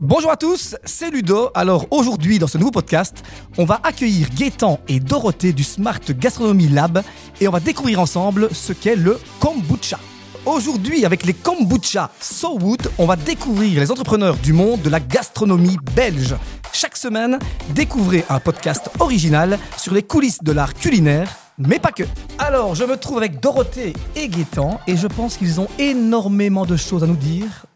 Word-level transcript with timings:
Bonjour 0.00 0.30
à 0.30 0.36
tous, 0.36 0.76
c'est 0.84 1.10
Ludo. 1.10 1.50
Alors 1.54 1.86
aujourd'hui, 1.90 2.38
dans 2.38 2.46
ce 2.46 2.56
nouveau 2.56 2.70
podcast, 2.70 3.24
on 3.56 3.64
va 3.64 3.80
accueillir 3.82 4.28
Gaëtan 4.30 4.78
et 4.86 5.00
Dorothée 5.00 5.52
du 5.52 5.64
Smart 5.64 5.98
Gastronomy 6.08 6.68
Lab 6.68 7.02
et 7.40 7.48
on 7.48 7.50
va 7.50 7.58
découvrir 7.58 7.98
ensemble 7.98 8.48
ce 8.52 8.72
qu'est 8.72 8.94
le 8.94 9.18
kombucha. 9.40 9.98
Aujourd'hui, 10.46 11.04
avec 11.04 11.26
les 11.26 11.34
kombucha 11.34 12.12
So 12.20 12.60
Wood, 12.60 12.88
on 12.98 13.06
va 13.06 13.16
découvrir 13.16 13.80
les 13.80 13.90
entrepreneurs 13.90 14.36
du 14.36 14.52
monde 14.52 14.82
de 14.82 14.88
la 14.88 15.00
gastronomie 15.00 15.78
belge. 15.96 16.36
Chaque 16.72 16.96
semaine, 16.96 17.40
découvrez 17.70 18.24
un 18.30 18.38
podcast 18.38 18.90
original 19.00 19.58
sur 19.76 19.94
les 19.94 20.04
coulisses 20.04 20.44
de 20.44 20.52
l'art 20.52 20.74
culinaire, 20.74 21.28
mais 21.58 21.80
pas 21.80 21.90
que. 21.90 22.04
Alors, 22.38 22.76
je 22.76 22.84
me 22.84 22.96
trouve 22.96 23.18
avec 23.18 23.40
Dorothée 23.40 23.94
et 24.14 24.28
Gaëtan 24.28 24.78
et 24.86 24.96
je 24.96 25.08
pense 25.08 25.36
qu'ils 25.36 25.60
ont 25.60 25.68
énormément 25.80 26.66
de 26.66 26.76
choses 26.76 27.02
à 27.02 27.08
nous 27.08 27.16
dire 27.16 27.66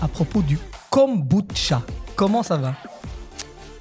à 0.00 0.08
propos 0.08 0.40
du 0.40 0.58
kombucha. 0.90 1.82
Comment 2.14 2.42
ça 2.42 2.56
va 2.56 2.74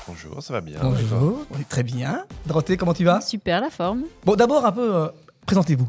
Bonjour, 0.08 0.42
ça 0.44 0.54
va 0.54 0.62
bien. 0.62 0.78
Bonjour, 0.82 1.46
oui, 1.52 1.66
très 1.68 1.82
bien. 1.82 2.26
Dorothée, 2.46 2.78
comment 2.78 2.94
tu 2.94 3.04
vas 3.04 3.22
Super 3.22 3.62
la 3.62 3.70
forme. 3.70 4.04
Bon, 4.24 4.36
d'abord 4.36 4.66
un 4.66 4.72
peu, 4.72 4.96
euh, 4.96 5.08
présentez-vous. 5.46 5.88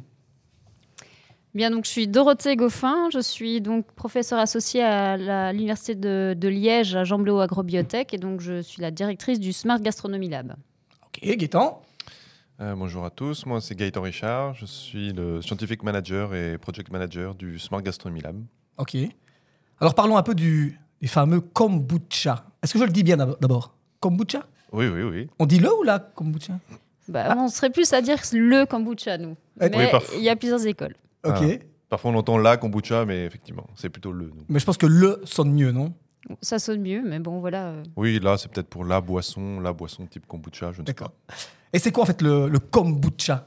Bien, 1.55 1.71
donc 1.71 1.85
je 1.87 1.91
suis 1.91 2.07
Dorothée 2.07 2.55
Goffin, 2.57 3.09
je 3.13 3.19
suis 3.19 3.61
donc 3.61 3.87
professeure 3.93 4.39
associée 4.39 4.83
à 4.83 5.53
l'université 5.53 5.95
de, 5.95 6.35
de 6.39 6.49
Liège 6.49 6.95
à 6.95 7.05
Jean 7.05 7.19
Blot 7.19 7.41
Agrobiotech 7.41 8.13
et 8.13 8.19
donc 8.19 8.41
je 8.41 8.61
suis 8.61 8.83
la 8.83 8.91
directrice 8.91 9.41
du 9.41 9.55
Smart 9.55 9.81
Gastronomy 9.81 10.29
Lab. 10.29 10.55
Ok, 11.07 11.21
Gaëtan. 11.23 11.83
Euh, 12.61 12.75
bonjour 12.75 13.05
à 13.07 13.11
tous, 13.11 13.45
moi 13.47 13.61
c'est 13.63 13.75
Gaëtan 13.75 14.03
Richard, 14.03 14.55
je 14.55 14.67
suis 14.67 15.13
le 15.13 15.41
scientific 15.43 15.83
manager 15.83 16.35
et 16.35 16.59
project 16.59 16.91
manager 16.91 17.35
du 17.35 17.59
Smart 17.59 17.83
Gastronomy 17.83 18.21
Lab. 18.21 18.43
Ok. 18.77 18.97
Alors 19.81 19.95
parlons 19.95 20.17
un 20.19 20.23
peu 20.23 20.35
du, 20.35 20.79
du 21.01 21.09
fameux 21.09 21.41
kombucha. 21.41 22.45
Est-ce 22.63 22.73
que 22.73 22.79
je 22.79 22.85
le 22.85 22.91
dis 22.93 23.03
bien 23.03 23.17
d'ab- 23.17 23.39
d'abord? 23.41 23.75
Kombucha? 24.01 24.47
Oui, 24.73 24.87
oui, 24.89 25.03
oui. 25.03 25.29
On 25.39 25.47
dit 25.47 25.59
le 25.59 25.73
ou 25.75 25.83
la 25.83 25.99
kombucha? 25.99 26.55
Bah, 27.09 27.35
On 27.39 27.49
serait 27.49 27.71
plus 27.71 27.93
à 27.93 28.01
dire 28.03 28.19
le 28.33 28.65
kombucha, 28.67 29.17
nous. 29.19 29.37
Oui, 29.61 29.69
Mais 29.71 29.93
il 30.17 30.23
y 30.23 30.29
a 30.29 30.37
plusieurs 30.37 30.67
écoles. 30.67 30.95
Ok. 31.25 31.35
Ah. 31.41 31.65
Parfois 31.89 32.11
on 32.11 32.15
entend 32.17 32.37
la 32.39 32.57
kombucha, 32.57 33.05
mais 33.05 33.25
effectivement, 33.27 33.67
c'est 33.77 33.89
plutôt 33.91 34.11
le. 34.13 34.27
nous. 34.27 34.45
Mais 34.49 34.59
je 34.59 34.65
pense 34.65 34.77
que 34.77 34.87
le 34.87 35.21
sonne 35.25 35.53
mieux, 35.53 35.71
non? 35.71 35.93
Ça 36.43 36.59
sonne 36.59 36.81
mieux, 36.81 37.01
mais 37.07 37.21
bon, 37.21 37.39
voilà. 37.39 37.67
euh. 37.69 37.83
Oui, 37.95 38.19
là 38.21 38.37
c'est 38.37 38.51
peut-être 38.51 38.67
pour 38.69 38.85
la 38.85 39.01
boisson, 39.01 39.61
la 39.61 39.73
boisson 39.73 40.05
type 40.07 40.27
kombucha, 40.27 40.73
je 40.73 40.83
ne 40.83 40.87
sais 40.87 40.93
pas. 40.95 41.05
D'accord. 41.05 41.13
Et 41.73 41.79
c'est 41.79 41.93
quoi 41.93 42.03
en 42.03 42.07
fait 42.07 42.21
le, 42.23 42.49
le 42.49 42.59
kombucha? 42.59 43.47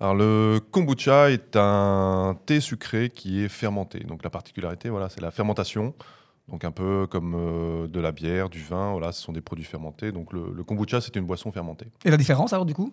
Alors 0.00 0.14
le 0.14 0.60
kombucha 0.70 1.30
est 1.30 1.54
un 1.56 2.38
thé 2.46 2.60
sucré 2.60 3.10
qui 3.10 3.44
est 3.44 3.48
fermenté. 3.48 4.00
Donc 4.00 4.24
la 4.24 4.30
particularité, 4.30 4.88
voilà, 4.88 5.10
c'est 5.10 5.20
la 5.20 5.30
fermentation. 5.30 5.92
Donc 6.48 6.64
un 6.64 6.70
peu 6.70 7.06
comme 7.06 7.34
euh, 7.36 7.88
de 7.88 8.00
la 8.00 8.10
bière, 8.12 8.48
du 8.48 8.62
vin, 8.62 8.92
voilà, 8.92 9.12
ce 9.12 9.22
sont 9.22 9.32
des 9.32 9.40
produits 9.42 9.64
fermentés. 9.66 10.12
Donc 10.12 10.32
le, 10.32 10.52
le 10.54 10.64
kombucha 10.64 11.00
c'est 11.00 11.14
une 11.16 11.26
boisson 11.26 11.52
fermentée. 11.52 11.86
Et 12.04 12.10
la 12.10 12.16
différence 12.16 12.52
alors 12.54 12.64
du 12.64 12.74
coup 12.74 12.92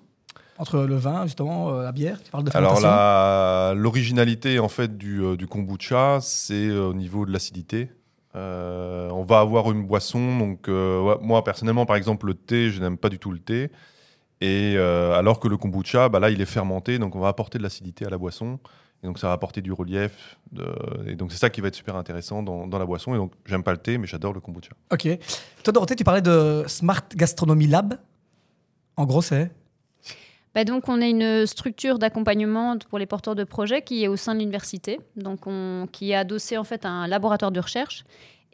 Entre 0.58 0.80
le 0.80 0.96
vin, 0.96 1.26
justement, 1.26 1.70
euh, 1.70 1.84
la 1.84 1.92
bière 1.94 2.22
Tu 2.22 2.32
parles 2.32 2.44
de 2.44 2.52
Alors 2.54 2.80
fermentation 2.80 2.90
la- 2.90 3.74
l'originalité 3.76 4.60
en 4.60 4.68
fait 4.68 4.98
du, 4.98 5.22
euh, 5.24 5.38
du 5.38 5.48
kombucha, 5.48 6.20
c'est 6.22 6.70
au 6.72 6.94
niveau 6.94 7.26
de 7.26 7.32
l'acidité. 7.32 7.90
On 8.38 9.24
va 9.26 9.40
avoir 9.40 9.72
une 9.72 9.84
boisson, 9.88 10.38
donc 10.38 10.66
ouais, 10.68 11.16
moi 11.22 11.42
personnellement 11.46 11.86
par 11.86 11.96
exemple 11.96 12.26
le 12.28 12.34
thé, 12.34 12.70
je 12.70 12.82
n'aime 12.82 12.98
pas 12.98 13.08
du 13.08 13.18
tout 13.20 13.32
le 13.32 13.40
thé. 13.40 13.72
Et 14.42 14.78
alors 14.78 15.40
que 15.40 15.48
le 15.48 15.56
kombucha, 15.56 16.10
bah, 16.10 16.20
là 16.20 16.30
il 16.30 16.42
est 16.42 16.46
fermenté, 16.46 17.00
donc 17.00 17.16
on 17.16 17.20
va 17.22 17.30
apporter 17.30 17.58
de 17.58 17.64
l'acidité 17.64 18.06
à 18.06 18.10
la 18.10 18.18
boisson. 18.18 18.60
Et 19.06 19.08
donc 19.08 19.20
ça 19.20 19.28
va 19.28 19.34
apporter 19.34 19.62
du 19.62 19.72
relief. 19.72 20.36
de- 20.52 20.66
et 21.08 21.16
donc 21.16 21.32
c'est 21.32 21.38
ça 21.38 21.52
qui 21.52 21.62
va 21.62 21.68
être 21.68 21.76
super 21.76 21.96
intéressant 21.96 22.42
dans, 22.42 22.66
dans 22.66 22.80
la 22.80 22.88
boisson. 22.88 23.14
Et 23.14 23.18
donc 23.18 23.34
j'aime 23.46 23.62
pas 23.62 23.72
le 23.72 23.78
thé, 23.78 24.00
mais 24.00 24.08
j'adore 24.08 24.34
le 24.34 24.40
kombucha. 24.42 24.72
Ok. 24.92 25.08
Toi, 25.64 25.72
Dorothée, 25.74 25.96
tu 25.96 26.04
parlais 26.04 26.24
de 26.24 26.64
Smart 26.68 27.04
Gastronomy 27.16 27.68
Lab. 27.68 28.00
En 28.98 29.06
gros, 29.06 29.22
c'est 29.22 29.52
Bah, 30.56 30.64
donc, 30.64 30.90
on 30.90 31.02
est 31.02 31.12
une 31.12 31.46
structure 31.46 32.00
d'accompagnement 32.00 32.78
pour 32.90 32.98
les 32.98 33.06
porteurs 33.06 33.36
de 33.36 33.44
projets 33.44 33.84
qui 33.84 34.04
est 34.04 34.08
au 34.08 34.16
sein 34.16 34.34
de 34.34 34.40
l'université, 34.40 35.00
donc 35.18 35.46
on, 35.46 35.88
qui 35.92 36.12
est 36.12 36.16
adossée 36.16 36.58
en 36.58 36.64
fait 36.64 36.84
à 36.86 36.90
un 36.90 37.08
laboratoire 37.08 37.52
de 37.52 37.60
recherche. 37.60 38.06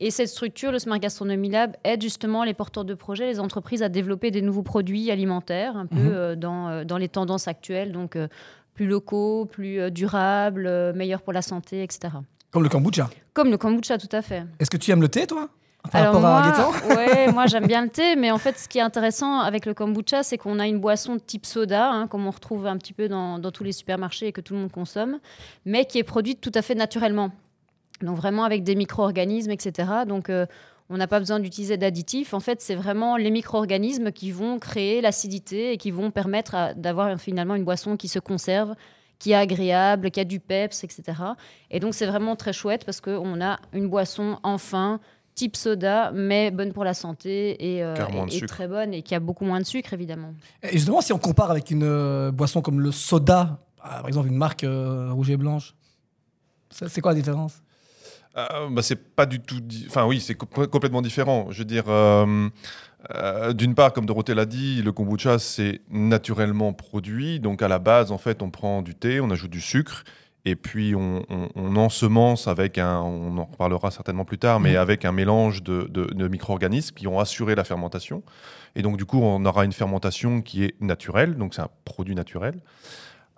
Et 0.04 0.10
cette 0.10 0.30
structure, 0.30 0.72
le 0.72 0.80
Smart 0.80 0.98
Gastronomy 0.98 1.50
Lab, 1.50 1.78
aide 1.84 2.02
justement 2.02 2.44
les 2.44 2.56
porteurs 2.56 2.86
de 2.86 2.96
projets, 2.96 3.28
les 3.28 3.40
entreprises 3.40 3.84
à 3.84 3.90
développer 3.90 4.32
des 4.32 4.42
nouveaux 4.42 4.64
produits 4.64 5.12
alimentaires, 5.12 5.78
un 5.78 5.86
peu 5.86 5.96
Mhm. 5.98 6.12
euh, 6.12 6.36
dans, 6.36 6.70
euh, 6.70 6.84
dans 6.84 6.98
les 6.98 7.08
tendances 7.08 7.48
actuelles, 7.48 7.92
donc 7.92 8.16
euh, 8.16 8.28
plus 8.74 8.88
locaux, 8.88 9.46
plus 9.46 9.80
euh, 9.80 9.90
durables, 9.90 10.68
euh, 10.68 10.94
meilleurs 10.94 11.22
pour 11.22 11.34
la 11.34 11.42
santé, 11.42 11.84
etc. 11.84 12.14
comme 12.52 12.64
le 12.64 12.70
kombucha. 12.70 13.10
Comme 13.34 13.50
le 13.50 13.58
kombucha, 13.58 13.98
tout 13.98 14.10
à 14.12 14.22
fait. 14.22 14.44
Est-ce 14.60 14.70
que 14.70 14.78
tu 14.78 14.92
aimes 14.92 15.02
le 15.02 15.10
thé, 15.10 15.28
toi? 15.28 15.50
Par 15.92 16.02
Alors 16.02 16.14
rapport 16.14 16.30
à 16.30 16.42
moi, 16.42 16.52
Gaëtan? 16.52 16.96
ouais, 16.96 17.32
moi 17.32 17.48
j'aime 17.48 17.66
bien 17.66 17.82
le 17.82 17.90
thé, 17.90 18.16
mais 18.16 18.30
en 18.30 18.38
fait, 18.38 18.58
ce 18.58 18.68
qui 18.70 18.78
est 18.78 18.82
intéressant 18.82 19.40
avec 19.40 19.66
le 19.66 19.74
kombucha, 19.74 20.22
c'est 20.22 20.38
qu'on 20.38 20.60
a 20.60 20.68
une 20.68 20.80
boisson 20.80 21.18
type 21.18 21.46
soda, 21.46 21.90
hein, 21.90 22.08
comme 22.08 22.28
on 22.28 22.32
retrouve 22.32 22.68
un 22.68 22.78
petit 22.78 22.94
peu 22.94 23.08
dans, 23.08 23.40
dans 23.40 23.52
tous 23.52 23.64
les 23.64 23.72
supermarchés 23.72 24.28
et 24.28 24.32
que 24.32 24.42
tout 24.42 24.54
le 24.54 24.60
monde 24.60 24.72
consomme, 24.72 25.20
mais 25.66 25.86
qui 25.86 25.98
est 25.98 26.04
produite 26.04 26.40
tout 26.40 26.52
à 26.54 26.62
fait 26.62 26.76
naturellement. 26.76 27.32
Donc 28.02 28.18
vraiment 28.18 28.44
avec 28.44 28.64
des 28.64 28.76
micro-organismes, 28.76 29.52
etc. 29.52 29.90
Donc 30.08 30.30
euh, 30.30 30.46
on 30.92 30.98
n'a 30.98 31.08
pas 31.08 31.20
besoin 31.20 31.40
d'utiliser 31.40 31.78
d'additifs. 31.78 32.34
En 32.34 32.40
fait, 32.42 32.62
c'est 32.62 32.76
vraiment 32.76 33.16
les 33.18 33.32
micro-organismes 33.32 34.12
qui 34.12 34.32
vont 34.32 34.60
créer 34.60 35.00
l'acidité 35.02 35.72
et 35.72 35.78
qui 35.78 35.90
vont 35.90 36.12
permettre 36.12 36.74
d'avoir 36.76 37.18
finalement 37.20 37.56
une 37.56 37.64
boisson 37.64 37.96
qui 37.98 38.08
se 38.10 38.20
conserve, 38.20 38.76
qui 39.18 39.32
est 39.32 39.36
agréable, 39.36 40.12
qui 40.12 40.20
a 40.20 40.26
du 40.26 40.40
peps, 40.40 40.84
etc. 40.84 41.04
Et 41.70 41.80
donc 41.80 41.94
c'est 41.94 42.06
vraiment 42.06 42.36
très 42.36 42.54
chouette 42.54 42.84
parce 42.86 43.00
qu'on 43.02 43.42
a 43.42 43.58
une 43.72 43.88
boisson 43.88 44.38
enfin 44.44 45.00
type 45.34 45.56
soda, 45.56 46.12
mais 46.14 46.52
bonne 46.52 46.74
pour 46.74 46.84
la 46.84 46.94
santé 46.94 47.76
et, 47.78 47.84
euh, 47.84 47.96
et- 48.30 48.46
très 48.46 48.68
bonne 48.68 48.94
et 48.94 49.02
qui 49.02 49.16
a 49.16 49.20
beaucoup 49.22 49.46
moins 49.46 49.60
de 49.62 49.66
sucre, 49.66 49.94
évidemment. 49.94 50.34
Et 50.62 50.74
justement, 50.74 51.00
si 51.00 51.14
on 51.14 51.18
compare 51.20 51.50
avec 51.52 51.72
une 51.72 51.84
euh, 51.84 52.32
boisson 52.32 52.62
comme 52.62 52.82
le 52.82 52.92
soda, 52.92 53.60
par 53.82 54.08
exemple 54.10 54.28
une 54.28 54.36
marque 54.36 54.66
euh, 54.66 55.12
rouge 55.14 55.30
et 55.30 55.38
blanche, 55.38 55.74
c'est 56.70 57.00
quoi 57.02 57.12
la 57.12 57.18
différence? 57.20 57.62
Euh, 58.38 58.70
bah, 58.70 58.82
c'est 58.82 58.96
pas 59.16 59.26
du 59.26 59.40
tout. 59.42 59.60
di- 59.60 59.86
Enfin, 59.90 60.06
oui, 60.06 60.22
c'est 60.22 60.36
co- 60.36 60.46
complètement 60.68 61.02
différent. 61.02 61.48
Je 61.50 61.60
veux 61.60 61.66
dire, 61.66 61.84
euh, 61.90 62.48
euh, 63.16 63.54
d'une 63.54 63.76
part, 63.76 63.92
comme 63.94 64.06
Dorothée 64.06 64.34
l'a 64.36 64.46
dit, 64.46 64.82
le 64.82 64.92
kombucha, 64.92 65.38
c'est 65.40 65.82
naturellement 65.90 66.72
produit. 66.74 67.40
Donc, 67.40 67.62
à 67.62 67.68
la 67.68 67.80
base, 67.80 68.12
en 68.12 68.18
fait, 68.18 68.42
on 68.42 68.50
prend 68.50 68.82
du 68.82 68.96
thé, 68.96 69.20
on 69.20 69.30
ajoute 69.32 69.52
du 69.52 69.62
sucre. 69.62 70.04
Et 70.44 70.56
puis, 70.56 70.96
on, 70.96 71.24
on- 71.30 71.50
on 71.56 71.76
ensemence 71.76 72.48
avec 72.48 72.78
un. 72.80 73.00
On 73.02 73.38
en 73.38 73.46
reparlera 73.46 73.92
certainement 73.92 74.26
plus 74.26 74.40
tard, 74.40 74.60
mais 74.60 74.72
Mhm. 74.72 74.78
avec 74.78 75.06
un 75.06 75.12
mélange 75.12 75.62
de, 75.62 75.88
de- 75.90 76.06
de 76.14 76.28
micro-organismes 76.28 76.96
qui 76.96 77.06
ont 77.08 77.20
assuré 77.20 77.54
la 77.54 77.64
fermentation. 77.64 78.24
Et 78.76 78.82
donc, 78.82 78.98
du 78.98 79.06
coup, 79.06 79.20
on 79.22 79.44
aura 79.46 79.66
une 79.66 79.74
fermentation 79.74 80.42
qui 80.42 80.64
est 80.64 80.76
naturelle. 80.82 81.36
Donc, 81.36 81.54
c'est 81.54 81.62
un 81.62 81.70
produit 81.86 82.16
naturel. 82.16 82.56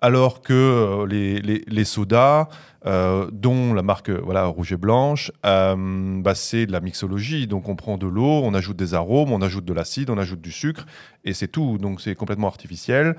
Alors 0.04 0.42
que 0.42 0.52
euh, 0.54 1.08
les, 1.08 1.40
les- 1.40 1.64
les 1.66 1.86
sodas, 1.86 2.50
euh, 2.86 3.30
dont 3.32 3.74
la 3.74 3.84
marque 3.84 4.10
euh, 4.10 4.20
voilà, 4.22 4.46
rouge 4.48 4.74
et 4.74 4.78
blanche, 4.78 5.32
euh, 5.46 6.22
bah, 6.22 6.36
c'est 6.36 6.66
de 6.66 6.74
la 6.74 6.82
mixologie. 6.82 7.48
Donc 7.48 7.70
on 7.70 7.78
prend 7.78 7.98
de 7.98 8.06
l'eau, 8.06 8.42
on 8.44 8.54
ajoute 8.54 8.76
des 8.76 8.94
arômes, 8.96 9.32
on 9.32 9.42
ajoute 9.42 9.64
de 9.64 9.72
l'acide, 9.74 10.10
on 10.10 10.18
ajoute 10.18 10.42
du 10.42 10.52
sucre, 10.52 10.86
et 11.24 11.34
c'est 11.34 11.48
tout. 11.48 11.78
Donc 11.78 12.02
c'est 12.02 12.16
complètement 12.16 12.48
artificiel, 12.50 13.16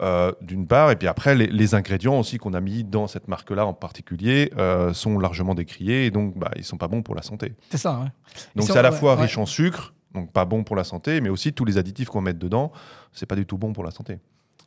euh, 0.00 0.32
d'une 0.40 0.66
part. 0.66 0.90
Et 0.90 0.96
puis 0.96 1.06
après, 1.06 1.34
les, 1.34 1.48
les 1.48 1.74
ingrédients 1.74 2.18
aussi 2.18 2.38
qu'on 2.38 2.54
a 2.54 2.62
mis 2.62 2.82
dans 2.82 3.06
cette 3.08 3.28
marque-là 3.28 3.66
en 3.66 3.74
particulier 3.74 4.50
sont 4.94 5.18
largement 5.18 5.54
décriés, 5.54 6.06
et 6.06 6.10
donc 6.10 6.38
bah, 6.38 6.50
ils 6.56 6.64
sont 6.64 6.78
pas 6.78 6.88
bons 6.88 7.02
pour 7.02 7.14
la 7.14 7.22
santé. 7.22 7.52
C'est 7.68 7.76
ça, 7.76 8.00
ouais. 8.00 8.08
Donc 8.56 8.66
c'est 8.68 8.78
à 8.78 8.80
la 8.82 8.90
ouais, 8.90 8.96
fois 8.96 9.16
ouais. 9.16 9.22
riche 9.24 9.36
en 9.36 9.44
sucre, 9.44 9.92
donc 10.14 10.32
pas 10.32 10.46
bon 10.46 10.64
pour 10.64 10.76
la 10.76 10.84
santé, 10.84 11.20
mais 11.20 11.28
aussi 11.28 11.52
tous 11.52 11.66
les 11.66 11.76
additifs 11.76 12.08
qu'on 12.08 12.22
met 12.22 12.32
dedans, 12.32 12.72
c'est 13.12 13.26
pas 13.26 13.36
du 13.36 13.44
tout 13.44 13.58
bon 13.58 13.74
pour 13.74 13.84
la 13.84 13.90
santé. 13.90 14.18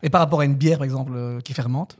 Et 0.05 0.09
par 0.09 0.21
rapport 0.21 0.39
à 0.41 0.45
une 0.45 0.55
bière, 0.55 0.77
par 0.77 0.85
exemple, 0.85 1.11
euh, 1.16 1.39
qui 1.41 1.53
fermente 1.53 1.97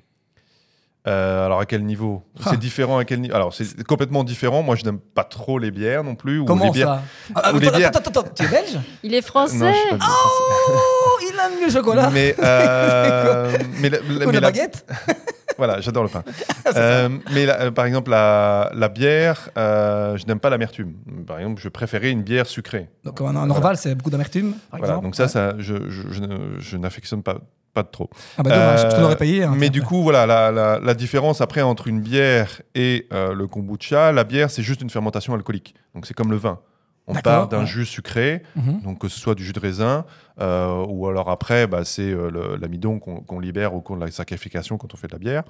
Euh, 1.07 1.45
alors 1.45 1.59
à 1.59 1.66
quel 1.67 1.83
niveau 1.85 2.23
Ah. 2.39 2.47
C'est 2.51 2.57
différent 2.59 2.97
à 2.97 3.05
quel 3.05 3.19
niveau 3.21 3.35
Alors 3.35 3.53
c'est 3.53 3.83
complètement 3.83 4.23
différent. 4.23 4.63
Moi 4.63 4.75
je 4.75 4.83
n'aime 4.85 4.97
pas 4.99 5.23
trop 5.23 5.59
les 5.59 5.69
bières 5.69 6.03
non 6.03 6.16
plus. 6.16 6.39
ou 6.39 6.45
Comment 6.45 6.66
les 6.66 6.71
bières... 6.71 6.88
ça 6.88 7.01
Ah, 7.35 7.53
ou 7.53 7.59
les 7.59 7.67
attends, 7.67 7.77
bières- 7.77 7.89
attends, 7.89 7.99
attends, 8.09 8.22
attends, 8.22 8.34
tu 8.35 8.43
es 8.43 8.47
belge 8.47 8.79
Il 9.03 9.13
est 9.13 9.22
français 9.22 9.72
Non. 9.91 9.99
Oh, 10.02 11.17
il 11.22 11.35
aime 11.40 11.63
le 11.66 11.72
chocolat 11.72 12.09
Mais, 12.11 12.35
euh, 12.43 13.55
mais, 13.81 13.90
la, 13.90 13.97
la- 13.99 14.03
Ou 14.03 14.17
mais 14.19 14.25
la 14.25 14.31
la- 14.34 14.41
baguette 14.41 14.85
voilà, 15.59 15.79
j'adore 15.81 16.03
le 16.03 16.09
pain. 16.09 16.23
Euh, 16.75 17.09
mais 17.31 17.46
la- 17.46 17.72
par 17.72 17.85
exemple, 17.85 18.09
la, 18.09 18.72
la 18.73 18.90
bière, 18.90 19.49
euh, 19.59 20.17
je 20.17 20.25
n'aime 20.25 20.40
pas 20.40 20.49
l'amertume. 20.49 20.93
Par 21.28 21.37
exemple, 21.37 21.61
je 21.61 21.69
préférais 21.69 22.09
une 22.09 22.23
bière 22.23 22.47
sucrée. 22.47 22.90
Donc 23.03 23.22
un, 23.22 23.35
un 23.35 23.49
Orval, 23.52 23.78
c'est 23.78 23.93
beaucoup 23.93 24.09
d'amertume, 24.09 24.55
Voilà, 24.72 24.85
exemple. 24.87 25.03
donc 25.05 25.16
ça, 25.16 25.23
Ouais. 25.25 25.29
ça 25.29 25.53
je, 25.59 25.75
je, 25.90 26.02
je 26.09 26.22
ne- 26.22 26.59
je 26.59 26.75
n'affectionne 26.78 27.22
pas, 27.22 27.37
pas 27.75 27.83
de 27.83 27.89
trop. 27.89 28.09
Ah 28.39 28.43
bah 28.43 28.49
dommage, 28.49 28.81
je 28.81 28.87
te 28.87 28.95
Euh, 28.95 29.01
l'aurais 29.01 29.17
payé. 29.17 29.43
hein, 29.43 29.53
mais 29.55 29.69
du 29.69 29.83
coup, 29.83 30.01
voilà, 30.01 30.25
la, 30.25 30.49
la- 30.51 30.79
la 30.79 30.93
différence 30.95 31.41
après 31.41 31.61
entre 31.61 31.87
une 31.87 31.99
bière 32.01 32.61
et 32.73 33.05
euh, 33.13 33.33
le 33.35 33.45
kombucha, 33.47 34.11
la 34.11 34.23
bière, 34.23 34.49
c'est 34.49 34.63
juste 34.63 34.81
une 34.81 34.89
fermentation 34.89 35.33
alcoolique. 35.35 35.75
Donc 35.93 36.07
c'est 36.07 36.13
comme 36.16 36.31
le 36.31 36.37
vin. 36.37 36.59
On 37.07 37.13
part 37.13 37.47
d'un 37.49 37.59
ouais. 37.59 37.66
jus 37.67 37.85
sucré, 37.85 38.41
Mhm. 38.55 38.81
donc 38.81 38.97
que 38.97 39.07
ce 39.09 39.19
soit 39.19 39.35
du 39.35 39.43
jus 39.45 39.53
de 39.53 39.59
raisin, 39.59 40.05
euh, 40.41 40.83
ou 40.87 41.07
alors 41.07 41.29
après, 41.29 41.67
bah, 41.67 41.85
c'est 41.85 42.01
euh, 42.11 42.57
l'amidon 42.59 42.97
qu'on 42.97 43.39
libère 43.39 43.75
au 43.75 43.81
cours 43.81 43.95
de 43.95 44.03
la 44.03 44.09
saccharification 44.09 44.79
quand 44.79 44.91
on 44.91 44.97
fait 44.97 45.05
de 45.07 45.13
la 45.13 45.19
bière. 45.19 45.43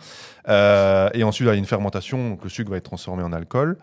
Euh, 0.50 1.08
et 1.14 1.24
ensuite, 1.24 1.46
il 1.48 1.50
y 1.52 1.54
a 1.54 1.58
une 1.58 1.64
fermentation, 1.66 2.32
donc 2.32 2.44
le 2.44 2.50
sucre 2.50 2.70
va 2.72 2.76
être 2.78 2.84
transformé 2.84 3.24
en 3.24 3.32
alcool. 3.32 3.78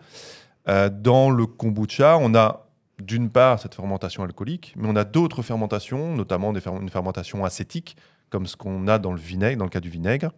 Dans 0.67 1.29
le 1.31 1.45
kombucha, 1.45 2.17
on 2.19 2.35
a 2.35 2.67
d'une 3.01 3.29
part 3.29 3.59
cette 3.59 3.73
fermentation 3.75 4.23
alcoolique, 4.23 4.73
mais 4.77 4.87
on 4.87 4.95
a 4.95 5.03
d'autres 5.03 5.41
fermentations, 5.41 6.15
notamment 6.15 6.53
des 6.53 6.61
fer- 6.61 6.79
une 6.79 6.89
fermentation 6.89 7.43
acétique, 7.43 7.97
comme 8.33 8.47
ce 8.47 8.57
qu'on 8.57 8.87
a 8.87 8.97
dans 8.97 9.13
le 9.13 9.19
vinaigre, 9.19 9.59
dans 9.59 9.65
le 9.65 9.69
cas 9.69 9.79
du 9.79 9.91
vinaigre. 9.91 10.31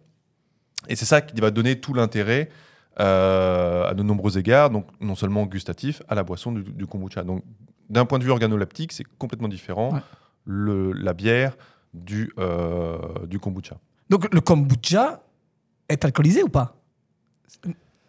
Et 0.86 0.96
c'est 0.96 1.06
ça 1.06 1.22
qui 1.22 1.40
va 1.40 1.50
donner 1.50 1.80
tout 1.80 1.94
l'intérêt 1.94 2.50
euh, 3.00 3.88
à 3.88 3.94
de 3.94 4.02
nombreux 4.02 4.36
égards, 4.36 4.68
donc 4.68 4.86
non 5.00 5.14
seulement 5.14 5.46
gustatif, 5.46 6.02
à 6.06 6.14
la 6.14 6.22
boisson 6.22 6.52
du, 6.52 6.62
du 6.62 6.86
kombucha. 6.86 7.24
Donc 7.24 7.42
d'un 7.88 8.04
point 8.04 8.18
de 8.18 8.24
vue 8.24 8.30
organoleptique, 8.30 8.92
c'est 8.92 9.06
complètement 9.16 9.48
différent 9.48 9.94
Ouais. 9.94 10.00
le, 10.44 10.92
la 10.92 11.14
bière 11.14 11.56
du, 11.94 12.34
euh, 12.38 12.98
du 13.26 13.38
kombucha. 13.38 13.78
Donc 14.10 14.32
le 14.32 14.42
kombucha 14.42 15.20
est 15.88 16.04
alcoolisé 16.04 16.42
ou 16.42 16.48
pas? 16.50 16.76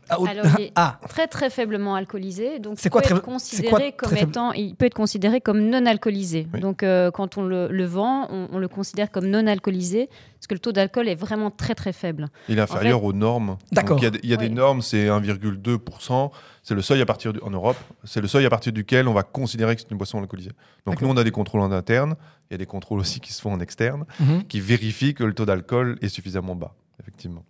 Ah, 0.09 0.17
Alors, 0.27 0.45
il 0.57 0.65
est 0.65 0.71
ah, 0.75 0.99
très 1.09 1.27
très 1.27 1.49
faiblement 1.49 1.95
alcoolisé, 1.95 2.59
donc 2.59 2.77
il 2.83 2.89
peut 2.89 3.01
très- 3.01 3.15
être 3.15 3.21
considéré 3.21 3.91
quoi 3.93 4.09
comme 4.09 4.17
étant, 4.17 4.51
il 4.53 4.75
peut 4.75 4.85
être 4.85 4.93
considéré 4.93 5.41
comme 5.41 5.61
non 5.69 5.85
alcoolisé. 5.85 6.47
Oui. 6.53 6.59
Donc 6.59 6.83
euh, 6.83 7.11
quand 7.11 7.37
on 7.37 7.43
le, 7.43 7.67
le 7.67 7.85
vend, 7.85 8.27
on, 8.31 8.47
on 8.51 8.57
le 8.59 8.67
considère 8.67 9.11
comme 9.11 9.27
non 9.27 9.45
alcoolisé 9.47 10.07
parce 10.07 10.47
que 10.47 10.53
le 10.53 10.59
taux 10.59 10.71
d'alcool 10.71 11.07
est 11.09 11.15
vraiment 11.15 11.49
très 11.51 11.73
très 11.75 11.93
faible. 11.93 12.27
Il 12.47 12.57
est 12.59 12.61
inférieur 12.61 13.03
aux 13.03 13.13
normes. 13.13 13.57
D'accord. 13.71 13.97
Il 13.99 14.03
y 14.03 14.07
a, 14.07 14.09
des- 14.11 14.19
il 14.23 14.29
y 14.29 14.33
a 14.33 14.37
des 14.37 14.47
Oui. 14.47 14.53
normes, 14.53 14.81
c'est 14.81 15.07
1,2%. 15.07 16.31
C'est 16.63 16.75
le 16.75 16.81
seuil 16.81 17.01
à 17.01 17.05
partir 17.05 17.33
du- 17.33 17.39
en 17.41 17.49
Europe. 17.49 17.77
C'est 18.03 18.21
le 18.21 18.27
seuil 18.27 18.45
à 18.45 18.49
partir 18.49 18.71
duquel 18.73 19.07
on 19.07 19.13
va 19.13 19.23
considérer 19.23 19.75
que 19.75 19.81
c'est 19.81 19.91
une 19.91 19.97
boisson 19.97 20.19
alcoolisée. 20.19 20.51
Donc 20.85 21.01
nous, 21.01 21.07
on 21.07 21.17
a 21.17 21.23
des 21.23 21.31
contrôles 21.31 21.61
en 21.61 21.71
interne. 21.71 22.15
Il 22.49 22.53
y 22.53 22.55
a 22.55 22.57
des 22.57 22.65
contrôles 22.65 22.99
aussi 22.99 23.19
qui 23.19 23.33
se 23.33 23.41
font 23.41 23.51
en 23.53 23.59
externe, 23.59 24.05
mhm. 24.19 24.43
qui 24.47 24.59
vérifient 24.59 25.13
que 25.13 25.23
le 25.23 25.33
taux 25.33 25.45
d'alcool 25.45 25.97
est 26.01 26.09
suffisamment 26.09 26.55
bas. 26.55 26.73
Effectivement. 27.01 27.43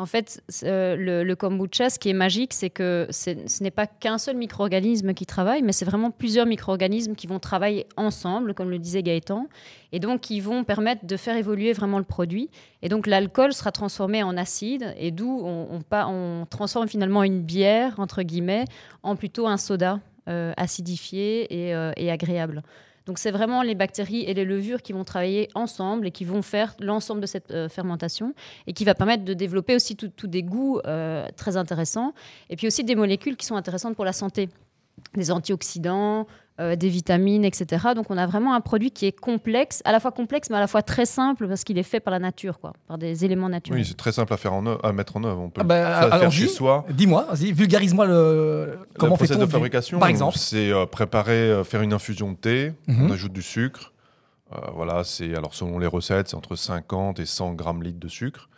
En 0.00 0.06
fait, 0.06 0.40
euh, 0.62 1.24
le, 1.24 1.34
kombucha, 1.34 1.90
ce 1.90 1.98
qui 1.98 2.08
est 2.08 2.14
magique, 2.14 2.54
c'est 2.54 2.70
que 2.70 3.08
ce 3.10 3.62
n'est 3.64 3.72
pas 3.72 3.88
qu'un 3.88 4.16
seul 4.16 4.36
micro-organisme 4.36 5.12
qui 5.12 5.26
travaille, 5.26 5.62
mais 5.62 5.72
c'est 5.72 5.84
vraiment 5.84 6.12
plusieurs 6.12 6.46
micro-organismes 6.46 7.16
qui 7.16 7.26
vont 7.26 7.40
travailler 7.40 7.84
ensemble, 7.96 8.54
comme 8.54 8.70
le 8.70 8.78
disait 8.78 9.02
Gaëtan, 9.02 9.48
et 9.90 9.98
donc 9.98 10.20
qui 10.20 10.38
vont 10.38 10.62
permettre 10.62 11.04
de 11.04 11.16
faire 11.16 11.36
évoluer 11.36 11.72
vraiment 11.72 11.98
le 11.98 12.04
produit. 12.04 12.48
Et 12.82 12.88
donc 12.88 13.08
l'alcool 13.08 13.52
sera 13.52 13.72
transformé 13.72 14.22
en 14.22 14.36
acide, 14.36 14.94
et 14.98 15.10
d'où 15.10 15.42
on, 15.44 16.46
transforme 16.48 16.86
finalement 16.86 17.24
une 17.24 17.42
bière, 17.42 17.98
entre 17.98 18.22
guillemets, 18.22 18.66
en 19.02 19.16
plutôt 19.16 19.48
un 19.48 19.56
soda 19.56 19.98
euh, 20.28 20.52
acidifié 20.56 21.52
et, 21.52 21.74
euh, 21.74 21.90
et 21.96 22.12
agréable. 22.12 22.62
Donc 23.08 23.18
c'est 23.18 23.30
vraiment 23.30 23.62
les 23.62 23.74
bactéries 23.74 24.24
et 24.24 24.34
les 24.34 24.44
levures 24.44 24.82
qui 24.82 24.92
vont 24.92 25.02
travailler 25.02 25.48
ensemble 25.54 26.06
et 26.06 26.10
qui 26.10 26.26
vont 26.26 26.42
faire 26.42 26.74
l'ensemble 26.78 27.22
de 27.22 27.26
cette 27.26 27.50
euh, 27.50 27.70
fermentation 27.70 28.34
et 28.66 28.74
qui 28.74 28.84
va 28.84 28.94
permettre 28.94 29.24
de 29.24 29.32
développer 29.32 29.74
aussi 29.74 29.96
tous 29.96 30.26
des 30.26 30.42
goûts 30.42 30.78
euh, 30.84 31.26
très 31.34 31.56
intéressants 31.56 32.12
et 32.50 32.56
puis 32.56 32.66
aussi 32.66 32.84
des 32.84 32.94
molécules 32.94 33.38
qui 33.38 33.46
sont 33.46 33.56
intéressantes 33.56 33.96
pour 33.96 34.04
la 34.04 34.12
santé, 34.12 34.50
des 35.14 35.30
antioxydants, 35.30 36.26
euh, 36.60 36.74
des 36.74 36.88
vitamines, 36.88 37.44
etc. 37.44 37.88
Donc 37.94 38.06
on 38.10 38.18
a 38.18 38.26
vraiment 38.26 38.54
un 38.54 38.60
produit 38.60 38.90
qui 38.90 39.06
est 39.06 39.12
complexe, 39.12 39.80
à 39.84 39.92
la 39.92 40.00
fois 40.00 40.10
complexe 40.10 40.50
mais 40.50 40.56
à 40.56 40.60
la 40.60 40.66
fois 40.66 40.82
très 40.82 41.06
simple 41.06 41.46
parce 41.46 41.62
qu'il 41.62 41.78
est 41.78 41.82
fait 41.84 42.00
par 42.00 42.10
la 42.10 42.18
nature, 42.18 42.58
quoi, 42.58 42.72
par 42.88 42.98
des 42.98 43.24
éléments 43.24 43.48
naturels. 43.48 43.80
Oui, 43.80 43.86
c'est 43.86 43.96
très 43.96 44.10
simple 44.12 44.32
à, 44.32 44.36
faire 44.36 44.52
en 44.54 44.66
à 44.66 44.92
mettre 44.92 45.16
en 45.16 45.24
œuvre. 45.24 45.40
On 45.40 45.50
peut 45.50 45.60
Ah 45.60 45.64
bah, 45.64 46.04
le 46.12 46.18
faire 46.18 46.32
chez 46.32 46.48
soi. 46.48 46.84
Dis-moi, 46.90 47.26
vulgarise-moi 47.34 48.06
le 48.06 48.78
comment 48.98 49.12
le 49.12 49.16
process 49.18 49.28
fait-on 49.36 49.40
de 49.40 49.46
du- 49.46 49.52
fabrication, 49.52 49.98
par 50.00 50.08
exemple 50.08 50.36
c'est 50.36 50.72
euh, 50.72 50.84
préparer, 50.86 51.32
euh, 51.50 51.64
faire 51.64 51.82
une 51.82 51.92
infusion 51.92 52.32
de 52.32 52.36
thé. 52.36 52.72
Mhm. 52.88 53.06
On 53.08 53.12
ajoute 53.12 53.32
du 53.32 53.42
sucre. 53.42 53.92
Euh, 54.52 54.56
voilà, 54.74 55.04
c'est 55.04 55.34
alors 55.36 55.54
selon 55.54 55.78
les 55.78 55.86
recettes, 55.86 56.28
c'est 56.28 56.36
entre 56.36 56.56
50 56.56 57.20
et 57.20 57.26
100 57.26 57.52
grammes 57.52 57.82
litres 57.82 58.00
de 58.00 58.08
sucre. 58.08 58.48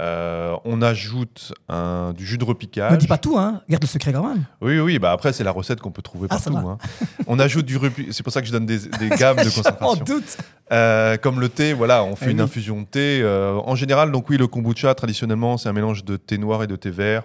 Euh, 0.00 0.56
on 0.64 0.82
ajoute 0.82 1.52
un, 1.68 2.12
du 2.16 2.26
jus 2.26 2.38
de 2.38 2.44
repiquage. 2.44 2.92
Ne 2.92 2.96
dis 2.96 3.06
pas 3.06 3.18
tout, 3.18 3.38
hein. 3.38 3.60
Garde 3.68 3.82
le 3.82 3.88
secret 3.88 4.12
quand 4.12 4.26
même. 4.26 4.44
Oui, 4.60 4.78
oui, 4.80 4.98
bah 4.98 5.12
après, 5.12 5.32
c'est 5.32 5.44
la 5.44 5.50
recette 5.52 5.80
qu'on 5.80 5.90
peut 5.92 6.02
trouver 6.02 6.26
Ah, 6.30 6.36
partout. 6.38 6.56
hein. 6.56 6.78
On 7.26 7.38
ajoute 7.38 7.66
du 7.66 7.76
repi... 7.76 8.08
C'est 8.10 8.22
pour 8.22 8.32
ça 8.32 8.40
que 8.40 8.46
je 8.46 8.52
donne 8.52 8.66
des, 8.66 8.78
des 8.78 9.08
gammes 9.18 9.36
de 9.38 9.44
concentration. 9.44 10.04
doute. 10.04 10.36
Euh, 10.72 11.16
comme 11.18 11.40
le 11.40 11.48
thé, 11.48 11.72
voilà, 11.72 12.04
on 12.04 12.16
fait 12.16 12.26
Ah 12.26 12.30
une 12.30 12.38
oui. 12.38 12.42
infusion 12.44 12.80
de 12.80 12.86
thé. 12.86 13.20
euh, 13.22 13.54
en 13.64 13.74
général, 13.76 14.10
donc 14.12 14.28
oui, 14.30 14.36
le 14.36 14.46
kombucha, 14.46 14.94
traditionnellement, 14.94 15.56
c'est 15.58 15.68
un 15.68 15.72
mélange 15.74 16.04
de 16.04 16.16
thé 16.16 16.38
noir 16.38 16.62
et 16.62 16.66
de 16.66 16.76
thé 16.76 16.90
vert. 16.90 17.22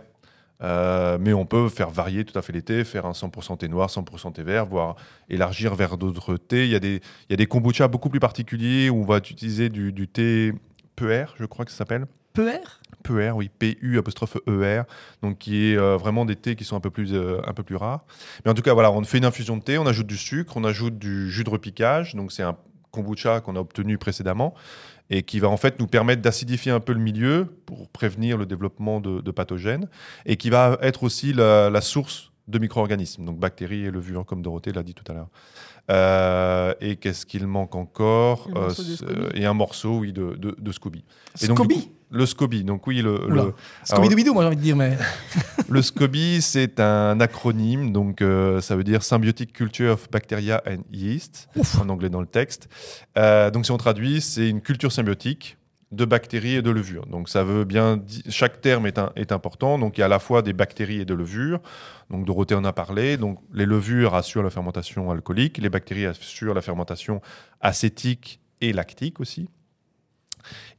Euh, 0.62 1.18
mais 1.22 1.32
on 1.32 1.46
peut 1.46 1.70
faire 1.70 1.90
varier 1.90 2.26
tout 2.26 2.38
à 2.38 2.42
fait 2.42 2.52
les 2.52 2.62
thés, 2.62 2.84
faire 2.84 3.06
un 3.06 3.14
100% 3.14 3.58
thé 3.58 3.70
noir, 3.70 3.88
100% 3.90 4.34
thé 4.34 4.44
vert, 4.44 4.66
voire 4.66 4.98
élargir 5.30 5.74
vers 5.74 5.98
d'autres 5.98 6.36
thés. 6.36 6.66
Il 6.66 6.72
y, 6.72 6.76
a 6.76 6.80
des, 6.82 6.96
il 6.96 7.32
y 7.32 7.34
a 7.34 7.38
des 7.38 7.46
kombucha 7.46 7.88
beaucoup 7.88 8.10
plus 8.10 8.20
particuliers 8.20 8.90
où 8.90 9.02
on 9.02 9.06
va 9.06 9.20
utiliser 9.20 9.70
du, 9.70 9.94
du 9.94 10.10
thé 10.10 10.52
puer, 11.00 11.26
je 11.40 11.46
crois 11.46 11.66
que 11.66 11.72
ça 11.72 11.78
s'appelle. 11.78 12.06
Puer 12.34 12.60
PER, 13.04 13.32
oui, 13.32 13.50
P-U 13.58 13.98
apostrophe 13.98 14.38
E-R, 14.48 14.84
donc 15.22 15.38
qui 15.38 15.72
est 15.72 15.78
euh, 15.78 15.96
vraiment 15.98 16.26
des 16.26 16.36
thés 16.36 16.56
qui 16.56 16.64
sont 16.66 16.76
un 16.76 16.82
peu, 16.82 16.92
plus, 16.92 17.14
euh, 17.14 17.40
un 17.48 17.54
peu 17.54 17.64
plus 17.64 17.78
rares. 17.78 18.06
Mais 18.44 18.52
en 18.52 18.54
tout 18.54 18.62
cas, 18.62 18.74
voilà, 18.74 18.92
on 18.92 19.04
fait 19.04 19.18
une 19.18 19.26
infusion 19.26 19.58
de 19.58 19.64
thé, 19.64 19.78
on 19.78 19.88
ajoute 19.88 20.08
du 20.08 20.18
sucre, 20.18 20.58
on 20.58 20.64
ajoute 20.64 21.00
du 21.00 21.32
jus 21.32 21.44
de 21.44 21.50
repiquage, 21.50 22.16
donc 22.16 22.32
c'est 22.32 22.44
un 22.44 22.58
kombucha 22.92 23.40
qu'on 23.40 23.56
a 23.56 23.60
obtenu 23.60 23.98
précédemment 23.98 24.54
et 25.10 25.24
qui 25.24 25.40
va 25.40 25.48
en 25.48 25.58
fait 25.58 25.80
nous 25.80 25.88
permettre 25.88 26.22
d'acidifier 26.22 26.72
un 26.72 26.80
peu 26.80 26.94
le 26.94 27.00
milieu 27.00 27.48
pour 27.66 27.88
prévenir 27.88 28.38
le 28.38 28.46
développement 28.46 29.00
de, 29.00 29.22
de 29.22 29.32
pathogènes 29.32 29.88
et 30.26 30.38
qui 30.38 30.50
va 30.50 30.78
être 30.82 31.04
aussi 31.04 31.34
la, 31.34 31.70
la 31.70 31.82
source 31.82 32.32
de 32.50 32.60
micro-organismes, 32.60 33.26
donc 33.26 33.40
bactéries 33.40 33.86
et 33.86 33.92
levures, 33.92 34.26
comme 34.26 34.42
Dorothée 34.42 34.72
l'a 34.72 34.84
dit 34.84 34.94
tout 34.94 35.10
à 35.10 35.14
l'heure. 35.14 35.30
Euh, 35.92 36.74
et 36.82 36.98
qu'est-ce 36.98 37.26
qu'il 37.26 37.48
manque 37.48 37.76
encore 37.76 38.48
Un 38.56 38.70
SCOBY. 38.70 39.02
Et 39.36 39.46
un 39.46 39.54
morceau, 39.54 40.00
oui, 40.00 40.12
de, 40.12 40.36
de, 40.36 40.56
de. 40.60 40.72
Et 41.42 41.48
donc, 41.48 41.58
coup, 41.58 41.68
le 42.12 42.26
SCOBY, 42.26 42.64
donc 42.64 42.88
oui, 42.88 43.02
le, 43.02 43.22
le, 43.28 43.54
Scooby-Doo, 43.84 44.34
moi 44.34 44.44
j'ai 44.44 44.48
envie 44.48 44.56
de 44.56 44.62
dire, 44.62 44.76
mais. 44.76 44.98
le 45.70 45.82
SCOBY, 45.82 46.42
c'est 46.42 46.80
un 46.80 47.20
acronyme, 47.20 47.92
donc 47.92 48.22
euh, 48.22 48.62
ça 48.62 48.76
veut 48.76 48.84
dire 48.84 49.04
Symbiotic 49.04 49.54
Culture 49.54 49.94
of 49.94 50.10
Bacteria 50.10 50.64
and 50.68 50.82
Yeast, 50.92 51.50
Ouf. 51.56 51.80
en 51.80 51.88
anglais 51.90 52.10
dans 52.10 52.22
le 52.22 52.28
texte. 52.28 52.68
Euh, 53.18 53.52
donc 53.52 53.66
si 53.66 53.72
on 53.72 53.78
traduit, 53.78 54.22
c'est 54.22 54.50
une 54.50 54.62
culture 54.62 54.92
symbiotique 54.92 55.59
de 55.92 56.06
bactéries 56.06 56.56
et 56.56 56.62
de 56.62 56.70
levures. 56.70 57.06
Donc 57.08 57.30
ça 57.30 57.44
veut 57.44 57.66
bien 57.66 58.02
chaque 58.30 58.62
terme 58.62 58.86
est, 58.86 59.00
est 59.16 59.32
important, 59.32 59.80
donc 59.80 59.98
il 59.98 60.02
y 60.02 60.04
a 60.04 60.06
à 60.06 60.10
la 60.10 60.20
fois 60.20 60.42
des 60.42 60.54
bactéries 60.54 61.02
et 61.02 61.06
de 61.06 61.14
levures. 61.14 61.60
Donc 62.10 62.26
Dorothée 62.26 62.56
en 62.56 62.64
a 62.64 62.74
parlé, 62.74 63.18
donc 63.18 63.40
les 63.54 63.66
levures 63.66 64.16
assurent 64.16 64.44
la 64.44 64.50
fermentation 64.50 65.10
alcoolique, 65.10 65.58
les 65.58 65.70
bactéries 65.70 66.06
assurent 66.06 66.54
la 66.54 66.62
fermentation 66.62 67.22
acétique 67.62 68.40
et 68.62 68.74
lactique 68.74 69.20
aussi. 69.20 69.50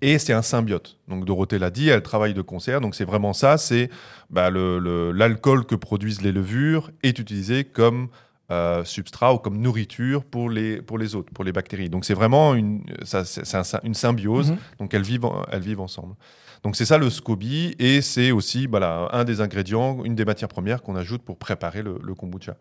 Et 0.00 0.18
c'est 0.18 0.32
un 0.32 0.42
symbiote. 0.42 0.98
Donc 1.08 1.24
Dorothée 1.24 1.58
l'a 1.58 1.70
dit, 1.70 1.88
elle 1.88 2.02
travaille 2.02 2.34
de 2.34 2.42
concert. 2.42 2.80
Donc 2.80 2.94
c'est 2.94 3.04
vraiment 3.04 3.32
ça, 3.32 3.58
c'est 3.58 3.90
bah, 4.30 4.50
l'alcool 4.50 5.66
que 5.66 5.74
produisent 5.74 6.22
les 6.22 6.32
levures 6.32 6.90
est 7.02 7.18
utilisé 7.18 7.64
comme 7.64 8.08
euh, 8.50 8.84
substrat 8.84 9.32
ou 9.34 9.38
comme 9.38 9.58
nourriture 9.58 10.24
pour 10.24 10.50
les, 10.50 10.82
pour 10.82 10.98
les 10.98 11.14
autres, 11.14 11.32
pour 11.32 11.44
les 11.44 11.52
bactéries. 11.52 11.88
Donc 11.88 12.04
c'est 12.04 12.14
vraiment 12.14 12.54
une, 12.54 12.82
ça, 13.04 13.22
un- 13.22 13.80
une 13.84 13.94
symbiose. 13.94 14.50
Mhm. 14.52 14.58
Donc 14.80 14.94
elles 14.94 15.02
vivent, 15.02 15.24
en- 15.26 15.44
elles 15.52 15.62
vivent 15.62 15.80
ensemble. 15.80 16.14
Donc 16.62 16.76
c'est 16.76 16.84
ça 16.84 16.98
le 16.98 17.08
SCOBY 17.08 17.74
et 17.78 18.02
c'est 18.02 18.32
aussi 18.32 18.66
voilà, 18.66 19.08
un 19.12 19.24
des 19.24 19.40
ingrédients, 19.40 20.04
une 20.04 20.14
des 20.14 20.26
matières 20.26 20.48
premières 20.50 20.82
qu'on 20.82 20.94
ajoute 20.94 21.22
pour 21.22 21.38
préparer 21.38 21.80
le, 21.82 21.98
le 22.02 22.14
kombucha. 22.14 22.54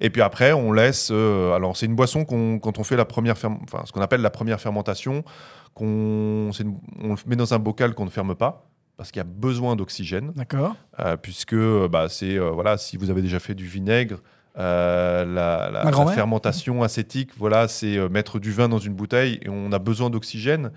Et 0.00 0.10
puis 0.10 0.20
après 0.20 0.52
on 0.52 0.72
laisse, 0.72 1.08
euh, 1.10 1.54
alors 1.54 1.74
c'est 1.74 1.86
une 1.86 1.94
boisson 1.96 2.26
qu'on, 2.26 2.58
quand 2.58 2.78
on 2.78 2.84
fait 2.84 2.96
la 2.96 3.06
première, 3.06 3.34
enfin 3.62 3.82
ce 3.86 3.92
qu'on 3.92 4.02
appelle 4.02 4.20
la 4.20 4.28
première 4.30 4.60
fermentation, 4.60 5.24
qu'on, 5.74 6.50
on 7.02 7.08
le 7.08 7.16
met 7.26 7.36
dans 7.36 7.54
un 7.54 7.58
bocal 7.58 7.94
qu'on 7.94 8.04
ne 8.04 8.10
ferme 8.10 8.34
pas 8.34 8.68
parce 8.96 9.10
qu'il 9.10 9.20
y 9.20 9.22
a 9.22 9.24
besoin 9.24 9.76
d'oxygène. 9.76 10.32
D'accord. 10.36 10.74
Euh, 11.00 11.16
puisque 11.16 11.56
bah, 11.90 12.08
c'est 12.08 12.38
euh, 12.38 12.50
voilà, 12.50 12.78
si 12.78 12.96
vous 12.96 13.10
avez 13.10 13.22
déjà 13.22 13.38
fait 13.38 13.54
du 13.54 13.66
vinaigre, 13.66 14.18
la, 14.56 15.70
la- 15.70 15.84
la 16.08 16.14
fermentation 16.14 16.82
acétique, 16.82 17.30
voilà, 17.36 17.68
c'est 17.68 17.96
euh, 17.98 18.08
mettre 18.08 18.38
du 18.38 18.52
vin 18.52 18.68
dans 18.68 18.78
une 18.78 18.94
bouteille 18.94 19.38
et 19.42 19.48
on 19.48 19.72
a 19.72 19.78
besoin 19.78 20.10
d'oxygène 20.10 20.70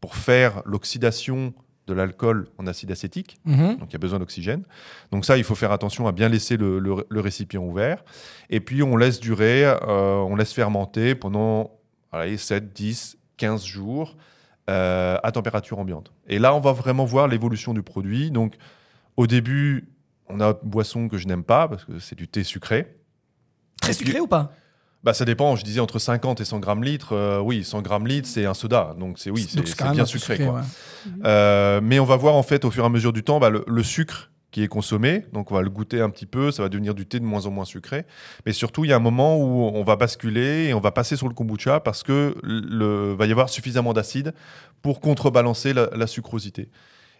pour 0.00 0.16
faire 0.16 0.62
l'oxydation 0.66 1.54
de 1.88 1.94
l'alcool 1.94 2.46
en 2.58 2.66
acide 2.66 2.90
acétique. 2.92 3.38
Mhm. 3.44 3.78
Donc 3.78 3.88
il 3.90 3.92
y 3.94 3.96
a 3.96 3.98
besoin 3.98 4.18
d'oxygène. 4.18 4.62
Donc 5.10 5.24
ça, 5.24 5.36
il 5.36 5.44
faut 5.44 5.54
faire 5.56 5.72
attention 5.72 6.06
à 6.06 6.12
bien 6.12 6.28
laisser 6.28 6.56
le, 6.56 6.78
le- 6.78 7.06
le 7.08 7.20
récipient 7.20 7.62
ouvert. 7.62 8.04
Et 8.50 8.60
puis 8.60 8.82
on 8.82 8.96
laisse 8.96 9.18
durer, 9.18 9.64
euh, 9.64 10.16
on 10.18 10.36
laisse 10.36 10.52
fermenter 10.52 11.14
pendant 11.14 11.72
allez, 12.12 12.36
7, 12.36 12.72
10, 12.72 13.16
15 13.36 13.64
jours 13.64 14.16
euh, 14.70 15.16
à 15.22 15.32
température 15.32 15.78
ambiante. 15.80 16.12
Et 16.28 16.38
là, 16.38 16.54
on 16.54 16.60
va 16.60 16.72
vraiment 16.72 17.04
voir 17.04 17.26
l'évolution 17.26 17.74
du 17.74 17.82
produit. 17.82 18.30
Donc 18.30 18.54
au 19.16 19.26
début, 19.26 19.88
on 20.28 20.40
a 20.40 20.50
une 20.62 20.68
boisson 20.70 21.08
que 21.08 21.16
je 21.18 21.26
n'aime 21.26 21.42
pas 21.44 21.66
parce 21.66 21.84
que 21.84 21.98
c'est 21.98 22.14
du 22.16 22.28
thé 22.28 22.44
sucré. 22.44 22.94
Très 23.82 23.92
sucré 23.92 24.20
ou 24.20 24.26
pas? 24.26 24.52
Bah, 25.04 25.14
ça 25.14 25.24
dépend, 25.24 25.56
je 25.56 25.64
disais 25.64 25.80
entre 25.80 25.98
50 25.98 26.40
et 26.40 26.44
100 26.44 26.60
grammes 26.60 26.84
litres. 26.84 27.12
Euh, 27.12 27.40
oui, 27.40 27.64
100 27.64 27.82
grammes 27.82 28.06
litres, 28.06 28.28
c'est 28.28 28.46
un 28.46 28.54
soda. 28.54 28.94
Donc 28.98 29.18
c'est 29.18 29.30
oui, 29.30 29.46
c'est 29.48 29.60
bien 29.92 30.06
sucré. 30.06 30.38
quoi. 30.38 30.54
ouais. 30.54 30.60
Euh, 31.24 31.80
mais 31.82 31.98
on 31.98 32.04
va 32.04 32.16
voir 32.16 32.34
en 32.36 32.42
fait 32.44 32.64
au 32.64 32.70
fur 32.70 32.84
et 32.84 32.86
à 32.86 32.90
mesure 32.90 33.12
du 33.12 33.24
temps 33.24 33.40
bah, 33.40 33.50
le, 33.50 33.64
le 33.66 33.82
sucre 33.82 34.30
qui 34.52 34.62
est 34.62 34.68
consommé. 34.68 35.24
Donc 35.32 35.50
on 35.50 35.54
va 35.54 35.62
le 35.62 35.70
goûter 35.70 36.00
un 36.00 36.10
petit 36.10 36.26
peu, 36.26 36.52
ça 36.52 36.62
va 36.62 36.68
devenir 36.68 36.94
du 36.94 37.06
thé 37.06 37.18
de 37.18 37.24
moins 37.24 37.46
en 37.46 37.50
moins 37.50 37.64
sucré. 37.64 38.04
Mais 38.46 38.52
surtout, 38.52 38.84
il 38.84 38.90
y 38.90 38.92
a 38.92 38.96
un 38.96 39.00
moment 39.00 39.38
où 39.38 39.62
on 39.74 39.82
va 39.82 39.96
basculer 39.96 40.66
et 40.68 40.74
on 40.74 40.80
va 40.80 40.92
passer 40.92 41.16
sur 41.16 41.26
le 41.26 41.34
kombucha 41.34 41.80
parce 41.80 42.04
que 42.04 42.36
le 42.44 43.14
va 43.18 43.26
y 43.26 43.32
avoir 43.32 43.48
suffisamment 43.48 43.94
d'acide 43.94 44.34
pour 44.82 45.00
contrebalancer 45.00 45.72
la, 45.72 45.88
la 45.96 46.06
sucrosité. 46.06 46.68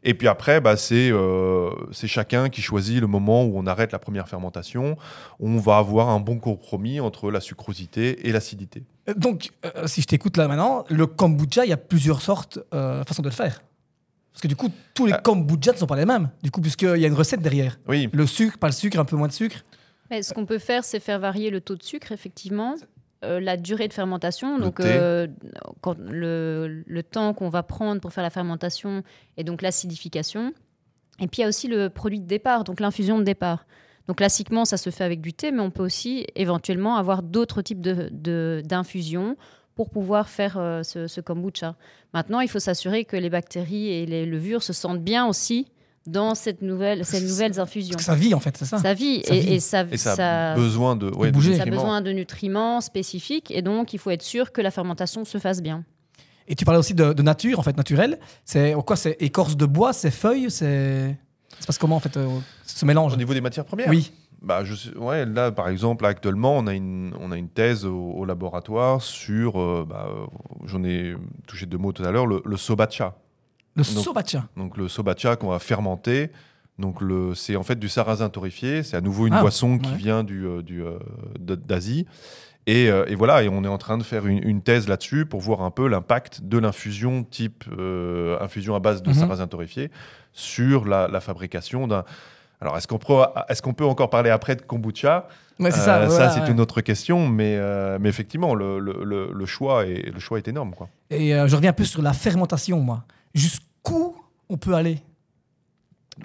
Et 0.04 0.14
puis 0.14 0.28
après, 0.28 0.60
bah, 0.60 0.76
c'est 0.76 1.10
euh, 1.12 1.70
c'est 1.92 2.08
chacun 2.08 2.48
qui 2.48 2.60
choisit 2.60 3.00
le 3.00 3.06
moment 3.06 3.44
où 3.44 3.56
on 3.56 3.66
arrête 3.66 3.92
la 3.92 3.98
première 3.98 4.28
fermentation. 4.28 4.96
On 5.38 5.58
va 5.58 5.78
avoir 5.78 6.08
un 6.08 6.18
bon 6.20 6.38
compromis 6.38 7.00
entre 7.00 7.30
la 7.30 7.40
sucrosité 7.40 8.26
et 8.26 8.32
l'acidité. 8.32 8.82
Euh, 9.08 9.14
Donc, 9.14 9.50
euh, 9.64 9.86
si 9.86 10.02
je 10.02 10.06
t'écoute 10.06 10.36
là 10.36 10.48
maintenant, 10.48 10.84
le 10.88 11.06
kombucha, 11.06 11.64
il 11.64 11.68
y 11.68 11.72
a 11.72 11.76
plusieurs 11.76 12.20
sortes, 12.20 12.58
euh, 12.74 13.04
façons 13.04 13.22
de 13.22 13.28
le 13.28 13.34
faire. 13.34 13.62
Parce 14.32 14.42
que 14.42 14.48
du 14.48 14.56
coup, 14.56 14.70
tous 14.94 15.06
les 15.06 15.14
kombucha 15.22 15.72
ne 15.72 15.76
sont 15.76 15.86
pas 15.86 15.96
les 15.96 16.06
mêmes. 16.06 16.30
Du 16.42 16.50
coup, 16.50 16.60
puisqu'il 16.60 16.98
y 16.98 17.04
a 17.04 17.08
une 17.08 17.14
recette 17.14 17.40
derrière. 17.42 17.78
Oui, 17.86 18.08
Le 18.12 18.26
sucre, 18.26 18.58
pas 18.58 18.68
le 18.68 18.72
sucre, 18.72 18.98
un 18.98 19.04
peu 19.04 19.16
moins 19.16 19.28
de 19.28 19.32
sucre. 19.32 19.64
Mais 20.10 20.22
ce 20.22 20.34
qu'on 20.34 20.46
peut 20.46 20.58
faire, 20.58 20.84
c'est 20.84 21.00
faire 21.00 21.18
varier 21.18 21.50
le 21.50 21.60
taux 21.60 21.76
de 21.76 21.82
sucre, 21.82 22.12
effectivement, 22.12 22.74
euh, 23.24 23.40
la 23.40 23.56
durée 23.56 23.88
de 23.88 23.92
fermentation, 23.92 24.56
Le 24.58 24.64
donc 24.64 24.80
euh, 24.80 25.26
quand 25.80 25.96
le, 25.98 26.82
le 26.86 27.02
temps 27.02 27.34
qu'on 27.34 27.48
va 27.48 27.62
prendre 27.62 28.00
pour 28.00 28.12
faire 28.12 28.22
la 28.24 28.30
fermentation 28.30 29.02
et 29.36 29.44
donc 29.44 29.62
l'acidification. 29.62 30.52
Et 31.20 31.26
puis 31.28 31.38
il 31.38 31.40
y 31.42 31.44
a 31.44 31.48
aussi 31.48 31.68
le 31.68 31.88
produit 31.90 32.20
de 32.20 32.26
départ, 32.26 32.64
donc 32.64 32.80
l'infusion 32.80 33.18
de 33.18 33.24
départ. 33.24 33.66
Donc 34.08 34.16
classiquement, 34.16 34.64
ça 34.64 34.76
se 34.76 34.90
fait 34.90 35.04
avec 35.04 35.20
du 35.20 35.32
thé, 35.32 35.52
mais 35.52 35.60
on 35.60 35.70
peut 35.70 35.84
aussi 35.84 36.26
éventuellement 36.34 36.96
avoir 36.96 37.22
d'autres 37.22 37.62
types 37.62 37.80
de- 37.80 38.08
de- 38.10 38.62
d'infusions 38.64 39.36
pour 39.76 39.90
pouvoir 39.90 40.28
faire 40.28 40.58
euh, 40.58 40.82
ce, 40.82 41.06
ce 41.06 41.20
kombucha. 41.20 41.76
Maintenant, 42.12 42.40
il 42.40 42.48
faut 42.48 42.58
s'assurer 42.58 43.04
que 43.04 43.16
les 43.16 43.30
bactéries 43.30 43.88
et 43.88 44.04
les 44.06 44.26
levures 44.26 44.62
se 44.62 44.72
sentent 44.72 45.02
bien 45.04 45.26
aussi 45.26 45.68
dans 46.06 46.34
cette 46.34 46.62
nouvelle, 46.62 47.04
ces 47.04 47.20
nouvelles 47.20 47.60
infusions. 47.60 47.98
Ça 47.98 48.14
vit, 48.14 48.34
en 48.34 48.40
fait, 48.40 48.56
c'est 48.56 48.64
ça. 48.64 48.78
Ça 48.78 48.94
vit, 48.94 49.22
Ça 49.24 49.34
et, 49.34 49.40
vit. 49.40 49.52
et 49.54 49.60
ça, 49.60 49.84
et 49.90 49.96
ça, 49.96 50.16
ça- 50.16 50.52
a 50.52 50.54
besoin 50.56 50.96
de, 50.96 51.10
ouais, 51.14 51.28
de 51.28 51.32
bouger. 51.32 51.50
ça 51.54 51.62
a 51.62 51.64
nutriments. 51.64 51.82
besoin 51.82 52.00
de 52.00 52.10
nutriments 52.12 52.80
spécifiques 52.80 53.50
et 53.50 53.62
donc 53.62 53.92
il 53.92 53.98
faut 53.98 54.10
être 54.10 54.22
sûr 54.22 54.52
que 54.52 54.60
la 54.60 54.70
fermentation 54.70 55.24
se 55.24 55.38
fasse 55.38 55.62
bien. 55.62 55.84
Et 56.48 56.56
tu 56.56 56.64
parlais 56.64 56.80
aussi 56.80 56.94
de, 56.94 57.12
de 57.12 57.22
nature, 57.22 57.60
en 57.60 57.62
fait, 57.62 57.76
naturel. 57.76 58.18
C'est 58.44 58.74
quoi 58.84 58.96
C'est 58.96 59.16
écorce 59.20 59.56
de 59.56 59.64
bois, 59.64 59.92
c'est 59.92 60.10
feuilles, 60.10 60.50
c'est. 60.50 61.16
Ça 61.56 61.60
se 61.60 61.66
passe 61.66 61.78
comment, 61.78 61.96
en 61.96 62.00
fait, 62.00 62.16
euh, 62.16 62.26
ce 62.66 62.84
mélange? 62.84 63.12
Au 63.12 63.16
niveau 63.16 63.32
des 63.34 63.40
matières 63.40 63.64
premières? 63.64 63.88
Oui. 63.88 64.10
Bah, 64.40 64.64
je 64.64 64.74
sais- 64.74 64.96
ouais, 64.96 65.24
là, 65.24 65.52
par 65.52 65.68
exemple, 65.68 66.02
là, 66.02 66.08
actuellement, 66.10 66.56
on 66.58 66.66
a 66.66 66.74
une, 66.74 67.14
on 67.20 67.30
a 67.30 67.36
une 67.36 67.48
thèse 67.48 67.84
au, 67.86 67.94
au 68.10 68.24
laboratoire 68.24 69.00
sur, 69.00 69.60
euh, 69.60 69.86
bah, 69.88 70.08
j'en 70.64 70.82
ai 70.82 71.14
touché 71.46 71.66
deux 71.66 71.78
mots 71.78 71.92
tout 71.92 72.02
à 72.02 72.10
l'heure, 72.10 72.26
le, 72.26 72.42
le 72.44 72.56
sobacha. 72.56 73.14
Le 73.76 73.82
Donc- 73.82 74.04
sobacha. 74.04 74.44
Donc 74.56 74.76
le 74.76 74.88
sobacha 74.88 75.36
qu'on 75.36 75.48
va 75.48 75.58
fermenter. 75.58 76.30
Donc 76.78 77.00
le, 77.00 77.34
c'est 77.34 77.56
en 77.56 77.62
fait 77.62 77.78
du 77.78 77.88
sarrasin 77.88 78.28
torréfié. 78.28 78.82
C'est 78.82 78.96
à 78.96 79.00
nouveau 79.00 79.26
une 79.26 79.34
Ah, 79.34 79.40
boisson 79.40 79.78
qui 79.78 79.94
vient 79.94 80.24
du, 80.24 80.46
euh, 80.46 80.62
du, 80.62 80.82
euh, 80.82 80.98
d'Asie. 81.38 82.06
Et, 82.66 82.88
euh, 82.90 83.04
et 83.08 83.14
voilà, 83.16 83.42
et 83.42 83.48
on 83.48 83.64
est 83.64 83.68
en 83.68 83.78
train 83.78 83.98
de 83.98 84.04
faire 84.04 84.26
une, 84.26 84.46
une 84.46 84.62
thèse 84.62 84.88
là-dessus 84.88 85.26
pour 85.26 85.40
voir 85.40 85.62
un 85.62 85.70
peu 85.72 85.88
l'impact 85.88 86.42
de 86.44 86.58
l'infusion 86.58 87.24
type 87.24 87.64
euh, 87.76 88.38
infusion 88.40 88.74
à 88.76 88.78
base 88.80 89.02
de 89.02 89.08
Mhm. 89.08 89.14
sarrasin 89.16 89.46
torréfié 89.48 89.90
sur 90.32 90.84
la, 90.86 91.08
la 91.08 91.20
fabrication 91.20 91.88
d'un. 91.88 92.04
Alors 92.60 92.76
est-ce 92.76 92.86
qu'on 92.86 92.98
peut, 92.98 93.14
est-ce 93.48 93.60
qu'on 93.62 93.74
peut 93.74 93.84
encore 93.84 94.08
parler 94.10 94.30
après 94.30 94.54
de 94.54 94.62
kombucha? 94.62 95.26
Ouais, 95.58 95.72
c'est 95.72 95.80
Euh, 95.90 96.08
ça. 96.08 96.30
c'est 96.30 96.40
ouais. 96.42 96.50
une 96.52 96.60
autre 96.60 96.80
question, 96.82 97.26
mais, 97.28 97.56
euh, 97.56 97.98
mais 98.00 98.08
effectivement 98.08 98.54
le, 98.54 98.78
le- 98.78 99.02
le- 99.04 99.32
le 99.32 99.46
choix 99.46 99.84
est, 99.86 100.10
le 100.12 100.20
choix 100.20 100.38
est 100.38 100.46
énorme. 100.46 100.72
Quoi. 100.74 100.88
Et 101.10 101.34
euh, 101.34 101.48
je 101.48 101.56
reviens 101.56 101.70
un 101.70 101.74
peu 101.74 101.84
sur 101.84 102.00
la 102.02 102.12
fermentation, 102.12 102.78
moi. 102.80 103.04
Jusqu'où 103.34 104.16
on 104.48 104.56
peut 104.56 104.74
aller? 104.74 105.02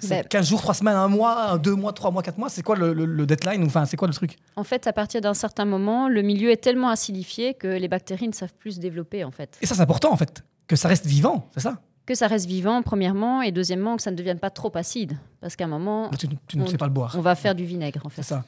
C'est 0.00 0.08
Ben- 0.22 0.28
15 0.28 0.48
jours, 0.50 0.60
3 0.60 0.74
semaines, 0.74 0.94
1 0.96 1.08
mois, 1.08 1.56
2 1.58 1.74
mois, 1.74 1.92
3 1.94 2.10
mois, 2.10 2.22
4 2.22 2.36
mois 2.38 2.50
C'est 2.50 2.62
quoi 2.62 2.76
le, 2.76 2.92
le- 2.92 3.06
le 3.06 3.26
deadline 3.26 3.64
Enfin, 3.64 3.86
c'est 3.86 3.96
quoi 3.96 4.06
le 4.06 4.12
truc? 4.14 4.36
En 4.54 4.62
fait, 4.64 4.86
à 4.86 4.92
partir 4.92 5.20
d'un 5.22 5.32
certain 5.34 5.64
moment, 5.64 6.08
le 6.08 6.20
milieu 6.22 6.50
est 6.50 6.58
tellement 6.58 6.90
acidifié 6.90 7.54
que 7.54 7.66
les 7.68 7.88
bactéries 7.88 8.28
ne 8.28 8.34
savent 8.34 8.52
plus 8.54 8.72
se 8.72 8.80
développer 8.80 9.24
en 9.24 9.30
fait. 9.30 9.56
Et 9.62 9.66
ça, 9.66 9.74
c'est 9.74 9.80
important, 9.80 10.12
en 10.12 10.16
fait. 10.16 10.42
Que 10.66 10.76
ça 10.76 10.88
reste 10.88 11.06
vivant, 11.06 11.48
c'est 11.54 11.60
ça? 11.60 11.80
Que 12.08 12.14
ça 12.14 12.26
reste 12.26 12.46
vivant 12.46 12.80
premièrement 12.80 13.42
et 13.42 13.52
deuxièmement 13.52 13.94
que 13.96 14.02
ça 14.02 14.10
ne 14.10 14.16
devienne 14.16 14.38
pas 14.38 14.48
trop 14.48 14.72
acide 14.76 15.18
parce 15.42 15.56
qu'à 15.56 15.64
un 15.64 15.68
moment 15.68 16.04
Là, 16.10 16.16
Tu, 16.18 16.26
tu 16.46 16.56
ne 16.56 16.62
On- 16.62 16.66
sais 16.66 16.78
pas 16.78 16.86
le 16.86 16.92
boire. 16.92 17.14
on 17.18 17.20
va 17.20 17.34
faire 17.34 17.54
du 17.54 17.66
vinaigre 17.66 18.00
en 18.06 18.08
fait. 18.08 18.22
C'est 18.22 18.28
ça. 18.30 18.44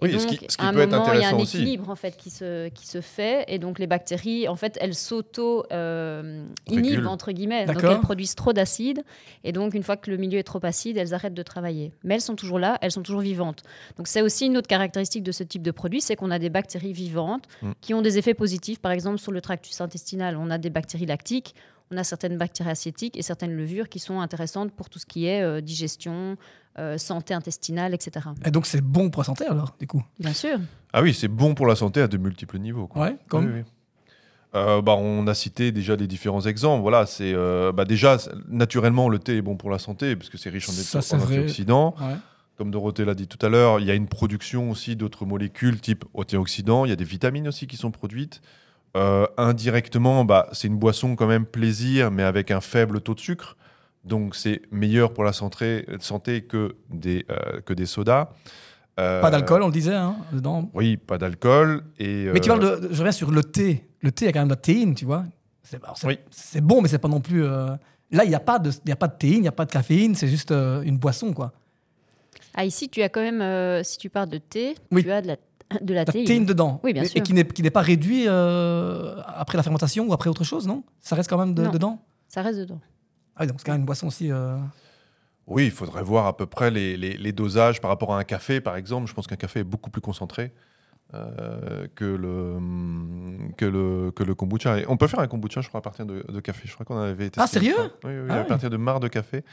Et 0.00 0.06
Oui, 0.06 0.12
donc, 0.12 0.20
ce 0.22 0.26
qui- 0.28 0.46
ce 0.48 0.56
qui 0.56 0.64
à 0.64 0.68
un 0.68 0.72
peut 0.72 0.80
être 0.80 0.90
moment, 0.90 1.12
il 1.12 1.20
y 1.20 1.24
a 1.24 1.28
un 1.28 1.34
aussi. 1.38 1.58
équilibre 1.58 1.90
en 1.90 1.94
fait 1.94 2.16
qui 2.16 2.30
se, 2.30 2.68
qui 2.70 2.86
se 2.88 3.02
fait, 3.02 3.44
et 3.48 3.58
donc 3.58 3.78
les 3.78 3.86
bactéries, 3.86 4.48
en 4.48 4.56
fait, 4.56 4.78
elles 4.80 4.94
s'auto 4.94 5.64
euh, 5.70 6.44
inhibent 6.68 7.06
entre 7.06 7.30
guillemets, 7.32 7.66
donc 7.66 7.84
elles 7.84 8.00
produisent 8.00 8.34
trop 8.34 8.54
d'acide, 8.54 9.04
et 9.44 9.52
donc 9.52 9.74
une 9.74 9.82
fois 9.82 9.98
que 9.98 10.10
le 10.10 10.16
milieu 10.16 10.38
est 10.38 10.42
trop 10.42 10.58
acide, 10.64 10.96
elles 10.96 11.12
arrêtent 11.12 11.34
de 11.34 11.42
travailler. 11.42 11.92
Mais 12.02 12.14
elles 12.14 12.20
sont 12.22 12.34
toujours 12.34 12.58
là, 12.58 12.78
elles 12.80 12.90
sont 12.92 13.02
toujours 13.02 13.20
vivantes. 13.20 13.62
Donc 13.98 14.08
c'est 14.08 14.22
aussi 14.22 14.46
une 14.46 14.56
autre 14.56 14.66
caractéristique 14.66 15.22
de 15.22 15.32
ce 15.32 15.44
type 15.44 15.62
de 15.62 15.70
produit, 15.70 16.00
c'est 16.00 16.16
qu'on 16.16 16.30
a 16.30 16.38
des 16.38 16.50
bactéries 16.50 16.94
vivantes 16.94 17.44
Mm. 17.60 17.72
qui 17.82 17.92
ont 17.94 18.00
des 18.02 18.16
effets 18.16 18.34
positifs, 18.34 18.80
par 18.80 18.90
exemple 18.92 19.18
sur 19.18 19.30
le 19.30 19.42
tractus 19.42 19.78
intestinal, 19.82 20.36
on 20.38 20.50
a 20.50 20.56
des 20.56 20.70
bactéries 20.70 21.06
lactiques. 21.06 21.54
On 21.90 21.96
a 21.96 22.04
certaines 22.04 22.38
bactéries 22.38 22.70
acétiques 22.70 23.16
et 23.16 23.22
certaines 23.22 23.54
levures 23.54 23.88
qui 23.88 23.98
sont 23.98 24.20
intéressantes 24.20 24.72
pour 24.72 24.88
tout 24.88 24.98
ce 24.98 25.06
qui 25.06 25.26
est 25.26 25.42
euh, 25.42 25.60
digestion, 25.60 26.36
euh, 26.78 26.96
santé 26.98 27.34
intestinale, 27.34 27.92
etc. 27.94 28.26
Et 28.44 28.50
donc, 28.50 28.66
c'est 28.66 28.80
bon 28.80 29.10
pour 29.10 29.22
la 29.22 29.26
santé, 29.26 29.46
alors, 29.46 29.74
du 29.78 29.86
coup? 29.86 30.02
Bien 30.18 30.32
sûr. 30.32 30.58
Ah 30.92 31.02
oui, 31.02 31.12
c'est 31.12 31.28
bon 31.28 31.54
pour 31.54 31.66
la 31.66 31.74
santé 31.76 32.00
à 32.00 32.08
de 32.08 32.16
multiples 32.16 32.58
niveaux. 32.58 32.86
quoi. 32.86 33.02
Ouais, 33.02 33.16
comme. 33.28 33.46
Oui, 33.46 33.52
oui. 33.56 33.64
Euh, 34.54 34.82
bah, 34.82 34.96
on 34.98 35.26
a 35.26 35.34
cité 35.34 35.72
déjà 35.72 35.96
des 35.96 36.06
différents 36.06 36.42
exemples. 36.42 36.82
Voilà, 36.82 37.06
c'est 37.06 37.32
euh, 37.32 37.72
bah, 37.72 37.84
déjà 37.86 38.18
naturellement 38.48 39.08
le 39.08 39.18
thé 39.18 39.38
est 39.38 39.42
bon 39.42 39.56
pour 39.56 39.70
la 39.70 39.78
santé 39.78 40.14
parce 40.14 40.28
que 40.28 40.36
c'est 40.36 40.50
riche 40.50 40.68
en, 40.68 40.72
Ça, 40.72 41.16
antioxydants. 41.16 41.94
Ouais. 41.98 42.16
Comme 42.58 42.70
Dorothée 42.70 43.06
l'a 43.06 43.14
dit 43.14 43.26
tout 43.26 43.44
à 43.44 43.48
l'heure, 43.48 43.80
il 43.80 43.86
y 43.86 43.90
a 43.90 43.94
une 43.94 44.08
production 44.08 44.70
aussi 44.70 44.94
d'autres 44.94 45.24
molécules 45.24 45.80
type 45.80 46.04
antioxydants. 46.12 46.84
Il 46.84 46.90
y 46.90 46.92
a 46.92 46.96
des 46.96 47.04
vitamines 47.04 47.48
aussi 47.48 47.66
qui 47.66 47.78
sont 47.78 47.90
produites. 47.90 48.42
Euh, 48.96 49.26
indirectement, 49.38 50.24
bah, 50.24 50.48
c'est 50.52 50.68
une 50.68 50.76
boisson 50.76 51.16
quand 51.16 51.26
même 51.26 51.46
plaisir, 51.46 52.10
mais 52.10 52.22
avec 52.22 52.50
un 52.50 52.60
faible 52.60 53.00
taux 53.00 53.14
de 53.14 53.20
sucre. 53.20 53.56
Donc 54.04 54.34
c'est 54.34 54.60
meilleur 54.70 55.12
pour 55.14 55.24
la 55.24 55.32
santé, 55.32 55.86
santé 56.00 56.42
que, 56.42 56.74
des, 56.90 57.24
euh, 57.30 57.60
que 57.60 57.72
des 57.72 57.86
sodas. 57.86 58.28
Euh, 59.00 59.22
Pas 59.22 59.30
d'alcool, 59.30 59.62
on 59.62 59.66
le 59.68 59.72
disait, 59.72 59.94
hein, 59.94 60.16
dedans. 60.32 60.68
Oui, 60.74 60.96
pas 60.98 61.16
d'alcool. 61.16 61.84
Et, 61.98 62.26
Mais 62.32 62.40
tu 62.40 62.48
parles 62.48 62.60
de, 62.82 62.88
je 62.92 62.98
reviens 62.98 63.12
sur 63.12 63.30
le 63.30 63.42
thé. 63.42 63.86
Le 64.02 64.12
thé, 64.12 64.24
il 64.24 64.26
y 64.26 64.28
a 64.28 64.32
quand 64.32 64.40
même 64.40 64.48
de 64.48 64.52
la 64.52 64.56
théine, 64.60 64.94
tu 64.94 65.04
vois. 65.06 65.24
C'est 65.62 65.80
Oui. 66.06 66.18
bon, 66.60 66.82
mais 66.82 66.88
c'est 66.88 66.98
pas 66.98 67.08
non 67.08 67.20
plus. 67.20 67.44
euh, 67.44 67.74
Là, 68.10 68.24
il 68.24 68.28
n'y 68.28 68.34
a, 68.34 68.40
pas 68.40 68.58
de- 68.58 68.70
il 68.84 68.90
y 68.90 68.92
a 68.92 68.96
pas 68.96 69.08
de 69.08 69.16
théine, 69.16 69.36
il 69.36 69.40
n'y 69.42 69.48
a 69.48 69.52
pas 69.52 69.64
de 69.64 69.72
caféine, 69.72 70.14
c'est 70.14 70.28
juste 70.28 70.50
euh, 70.50 70.82
une 70.82 70.98
boisson, 70.98 71.32
quoi. 71.32 71.52
Ah, 72.54 72.66
ici, 72.66 72.90
tu 72.90 73.00
as 73.00 73.08
quand 73.08 73.22
même, 73.22 73.40
euh, 73.40 73.82
si 73.82 73.96
tu 73.96 74.10
parles 74.10 74.28
de 74.28 74.36
thé, 74.36 74.74
Oui. 74.90 75.02
tu 75.02 75.10
as 75.10 75.22
de 75.22 75.28
la, 75.28 75.36
de 75.82 75.94
la 75.94 76.04
La 76.04 76.12
théine. 76.12 76.24
théine 76.26 76.46
dedans. 76.46 76.80
Oui, 76.84 76.92
bien 76.92 77.02
Et- 77.02 77.06
sûr. 77.08 77.18
Et 77.18 77.22
qui 77.22 77.32
n'est 77.34 77.44
qui 77.46 77.62
n'est 77.62 77.70
pas 77.70 77.80
réduit 77.82 78.24
euh, 78.28 79.14
après 79.26 79.56
la 79.56 79.62
fermentation 79.62 80.06
ou 80.06 80.12
après 80.12 80.28
autre 80.30 80.44
chose, 80.44 80.66
non? 80.66 80.82
Ça 81.00 81.16
reste 81.16 81.28
quand 81.30 81.38
même 81.38 81.54
de- 81.54 81.62
Non. 81.64 81.70
dedans? 81.70 81.98
Ça 82.28 82.42
reste 82.42 82.58
dedans. 82.60 82.80
Ah 83.36 83.42
oui, 83.42 83.46
donc 83.46 83.56
c'est 83.58 83.64
quand 83.66 83.72
même 83.72 83.80
une 83.82 83.86
boisson 83.86 84.06
aussi. 84.08 84.30
euh, 84.30 84.56
Oui, 85.46 85.64
il 85.66 85.70
faudrait 85.70 86.02
voir 86.02 86.26
à 86.26 86.36
peu 86.36 86.46
près 86.46 86.70
les, 86.70 86.96
les- 86.96 87.16
les 87.16 87.32
dosages 87.32 87.80
par 87.80 87.90
rapport 87.90 88.14
à 88.14 88.18
un 88.18 88.24
café, 88.24 88.60
par 88.60 88.76
exemple. 88.76 89.08
Je 89.08 89.14
pense 89.14 89.26
qu'un 89.26 89.36
café 89.36 89.60
est 89.60 89.64
beaucoup 89.64 89.90
plus 89.90 90.00
concentré 90.02 90.52
euh, 91.14 91.86
que, 91.94 92.04
le, 92.04 92.28
hum, 92.56 93.52
que, 93.56 93.64
le, 93.66 94.10
que 94.12 94.22
le 94.24 94.34
kombucha. 94.34 94.78
Et 94.78 94.84
on 94.88 94.96
peut 94.96 95.06
faire 95.06 95.20
un 95.20 95.26
kombucha, 95.26 95.60
je 95.60 95.68
crois, 95.68 95.78
à 95.78 95.82
partir 95.82 96.06
de, 96.06 96.24
de 96.26 96.40
café. 96.40 96.62
Je 96.66 96.72
crois 96.74 96.86
qu'on 96.86 96.96
avait 96.98 97.30
testé. 97.30 97.40
Ah, 97.40 97.46
sérieux. 97.46 97.74
Oui, 98.04 98.10
oui, 98.12 98.26
Ah 98.30 98.34
à 98.34 98.40
ouais. 98.42 98.46
partir 98.46 98.70
de 98.70 98.76
marre 98.76 99.00
de 99.00 99.08
café. 99.08 99.44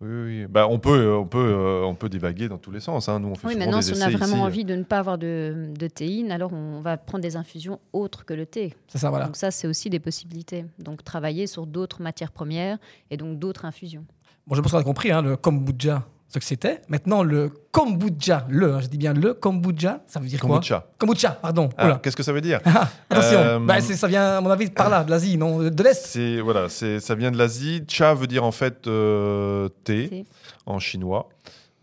Oui, 0.00 0.08
oui. 0.24 0.46
Bah, 0.48 0.66
on, 0.68 0.78
peut, 0.78 0.90
euh, 0.98 1.16
on, 1.18 1.26
peut, 1.26 1.38
euh, 1.38 1.82
on 1.84 1.94
peut 1.94 2.08
divaguer 2.08 2.48
dans 2.48 2.58
tous 2.58 2.70
les 2.72 2.80
sens. 2.80 3.08
hein. 3.08 3.20
Nous, 3.20 3.28
on 3.28 3.34
fait 3.36 3.46
Oui, 3.46 3.56
maintenant, 3.56 3.78
des 3.78 3.82
si 3.84 3.92
on 3.96 4.00
a 4.00 4.10
vraiment 4.10 4.34
ici. 4.36 4.42
envie 4.44 4.64
de 4.64 4.74
ne 4.74 4.82
pas 4.82 4.98
avoir 4.98 5.16
de, 5.18 5.68
de 5.78 5.86
théine, 5.86 6.32
alors 6.32 6.52
on 6.52 6.80
va 6.80 6.96
prendre 6.96 7.22
des 7.22 7.36
infusions 7.36 7.78
autres 7.92 8.24
que 8.24 8.34
le 8.34 8.44
thé. 8.46 8.74
C'est 8.88 8.98
ça, 8.98 9.10
voilà. 9.10 9.26
Donc 9.26 9.36
ça, 9.36 9.50
c'est 9.50 9.68
aussi 9.68 9.90
des 9.90 10.00
possibilités. 10.00 10.64
Donc 10.80 11.04
travailler 11.04 11.46
sur 11.46 11.66
d'autres 11.66 12.02
matières 12.02 12.32
premières 12.32 12.78
et 13.10 13.16
donc 13.16 13.38
d'autres 13.38 13.64
infusions. 13.64 14.04
Bon, 14.46 14.56
je 14.56 14.60
pense 14.60 14.72
qu'on 14.72 14.78
a 14.78 14.82
compris, 14.84 15.10
hein, 15.12 15.22
le 15.22 15.36
kombucha, 15.36 16.04
ce 16.28 16.38
que 16.38 16.44
c'était. 16.44 16.80
Maintenant, 16.88 17.22
le 17.22 17.50
kombucha, 17.70 18.44
le, 18.48 18.74
hein, 18.74 18.80
je 18.80 18.86
dis 18.88 18.98
bien 18.98 19.12
le 19.12 19.34
kombucha, 19.34 20.00
ça 20.06 20.18
veut 20.20 20.26
dire 20.26 20.40
Kombucha. 20.40 20.80
quoi 20.80 20.90
Kombucha, 20.98 21.30
pardon. 21.30 21.68
Ah. 21.78 22.00
Qu'est-ce 22.02 22.16
que 22.16 22.22
ça 22.22 22.32
veut 22.32 22.40
dire 22.40 22.60
Ah, 22.64 22.88
attention, 23.10 23.38
Euh, 23.38 23.58
Bah, 23.60 23.80
c'est- 23.80 23.94
ça 23.96 24.08
vient, 24.08 24.38
à 24.38 24.40
mon 24.40 24.50
avis, 24.50 24.68
par 24.70 24.88
là, 24.90 25.04
de 25.04 25.10
l'Asie, 25.10 25.36
non 25.38 25.58
De 25.58 25.82
l'Est 25.82 26.06
C'est 26.06 26.40
voilà, 26.40 26.68
c'est 26.68 26.98
ça 27.00 27.14
vient 27.14 27.30
de 27.30 27.38
l'Asie. 27.38 27.84
Cha 27.88 28.14
veut 28.14 28.26
dire 28.26 28.44
en 28.44 28.52
fait 28.52 28.86
euh, 28.86 29.68
thé, 29.84 30.24
en 30.66 30.78
chinois. 30.78 31.28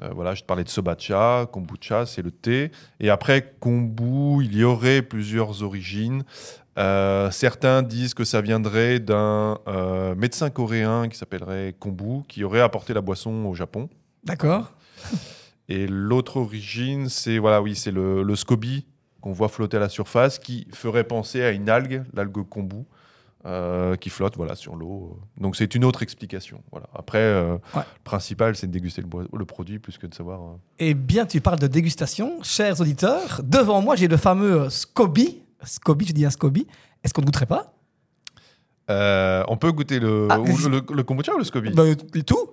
Euh, 0.01 0.09
voilà, 0.15 0.33
je 0.33 0.41
te 0.41 0.45
parlais 0.47 0.63
de 0.63 0.69
sobacha, 0.69 1.45
kombucha, 1.51 2.05
c'est 2.07 2.23
le 2.23 2.31
thé. 2.31 2.71
Et 2.99 3.09
après 3.09 3.53
kombu, 3.59 4.43
il 4.43 4.57
y 4.57 4.63
aurait 4.63 5.01
plusieurs 5.03 5.61
origines. 5.63 6.23
Euh, 6.79 7.29
certains 7.31 7.83
disent 7.83 8.13
que 8.13 8.23
ça 8.23 8.41
viendrait 8.41 8.99
d'un 8.99 9.57
euh, 9.67 10.15
médecin 10.15 10.49
coréen 10.49 11.07
qui 11.09 11.17
s'appellerait 11.17 11.75
Kombu, 11.77 12.23
qui 12.29 12.43
aurait 12.45 12.61
apporté 12.61 12.93
la 12.93 13.01
boisson 13.01 13.45
au 13.45 13.53
Japon. 13.53 13.89
D'accord. 14.23 14.71
Et 15.69 15.87
l'autre 15.87 16.37
origine, 16.37 17.09
c'est 17.09 17.37
voilà, 17.37 17.61
oui, 17.61 17.75
c'est 17.75 17.91
le, 17.91 18.23
le 18.23 18.35
SCOBY 18.35 18.85
qu'on 19.21 19.31
voit 19.31 19.49
flotter 19.49 19.77
à 19.77 19.79
la 19.79 19.89
surface, 19.89 20.39
qui 20.39 20.67
ferait 20.73 21.03
penser 21.03 21.43
à 21.43 21.51
une 21.51 21.69
algue, 21.69 22.03
l'algue 22.13 22.43
kombu, 22.49 22.77
euh, 23.45 23.95
qui 23.95 24.09
flotte 24.09 24.35
voilà 24.35 24.55
sur 24.55 24.75
l'eau. 24.75 25.19
Donc 25.37 25.55
c'est 25.55 25.73
une 25.75 25.85
autre 25.85 26.01
explication. 26.03 26.61
Voilà. 26.71 26.87
Après, 26.93 27.19
euh, 27.19 27.53
Ouais. 27.75 27.81
le 27.83 28.03
principal, 28.03 28.55
c'est 28.55 28.67
de 28.67 28.71
déguster 28.71 29.01
le, 29.01 29.45
produit 29.45 29.79
plus 29.79 29.97
que 29.97 30.07
de 30.07 30.13
savoir. 30.13 30.41
euh, 30.41 30.55
Eh 30.79 30.93
bien, 30.93 31.25
tu 31.25 31.39
parles 31.39 31.59
de 31.59 31.67
dégustation, 31.67 32.41
chers 32.43 32.81
auditeurs. 32.81 33.41
Devant 33.43 33.81
moi, 33.81 33.95
j'ai 33.95 34.07
le 34.07 34.17
fameux 34.17 34.69
SCOBY. 34.69 35.41
SCOBY, 35.63 36.07
je 36.07 36.13
dis 36.13 36.25
un 36.25 36.31
SCOBY. 36.31 36.65
Est-ce 37.03 37.13
qu'on 37.13 37.21
ne 37.21 37.27
goûterait 37.27 37.45
pas? 37.45 37.73
Euh, 38.89 39.43
on 39.47 39.57
peut 39.57 39.71
goûter 39.71 39.99
le, 39.99 40.27
Ah, 40.29 40.39
ou 40.39 40.45
le 40.67 41.03
kombucha 41.03 41.33
ou 41.33 41.37
le 41.37 41.43
SCOBY? 41.43 41.71
Bah, 41.73 41.83
Tout 42.25 42.49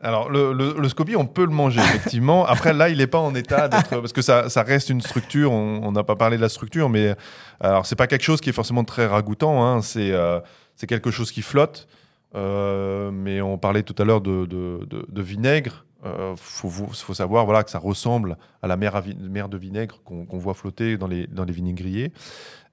Alors, 0.00 0.30
le, 0.30 0.52
le, 0.52 0.74
le 0.78 0.88
SCOBY, 0.88 1.16
on 1.16 1.26
peut 1.26 1.44
le 1.44 1.50
manger, 1.52 1.80
effectivement. 1.94 2.46
Après, 2.46 2.72
là, 2.72 2.88
il 2.88 2.98
n'est 2.98 3.06
pas 3.08 3.18
en 3.18 3.34
état 3.34 3.68
d'être. 3.68 3.90
Parce 4.00 4.12
que 4.12 4.22
ça, 4.22 4.48
ça 4.48 4.62
reste 4.62 4.90
une 4.90 5.00
structure. 5.00 5.50
On 5.52 5.90
n'a 5.92 6.04
pas 6.04 6.14
parlé 6.16 6.36
de 6.36 6.42
la 6.42 6.48
structure, 6.48 6.88
mais. 6.88 7.14
Alors, 7.60 7.84
c'est 7.86 7.96
pas 7.96 8.06
quelque 8.06 8.22
chose 8.24 8.40
qui 8.40 8.50
est 8.50 8.52
forcément 8.52 8.84
très 8.84 9.06
ragoûtant. 9.06 9.64
hein. 9.66 9.82
C'est 9.82 10.12
euh, 10.12 10.38
c'est 10.76 10.86
quelque 10.86 11.10
chose 11.10 11.32
qui 11.32 11.42
flotte. 11.42 11.88
Euh, 12.34 13.10
mais 13.10 13.40
on 13.40 13.56
parlait 13.58 13.82
tout 13.82 13.94
à 13.98 14.04
l'heure 14.04 14.20
de, 14.20 14.44
de, 14.46 14.84
de- 14.88 15.06
de 15.08 15.22
vinaigre. 15.22 15.84
Il 16.04 16.34
faut, 16.36 16.68
faut- 16.68 16.86
faut 16.92 17.14
savoir 17.14 17.44
voilà, 17.44 17.64
que 17.64 17.70
ça 17.70 17.80
ressemble 17.80 18.36
à 18.62 18.68
la 18.68 18.76
mer, 18.76 18.94
à 18.94 19.00
vi- 19.00 19.16
mer 19.18 19.48
de 19.48 19.56
vinaigre 19.58 20.00
qu'on 20.04 20.38
voit 20.38 20.54
flotter 20.54 20.96
dans 20.96 21.08
les, 21.08 21.26
dans 21.26 21.44
les 21.44 21.52
vinaigriers. 21.52 22.12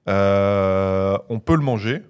Euh, 0.08 1.18
on 1.28 1.40
peut 1.40 1.56
le 1.56 1.62
manger, 1.62 2.02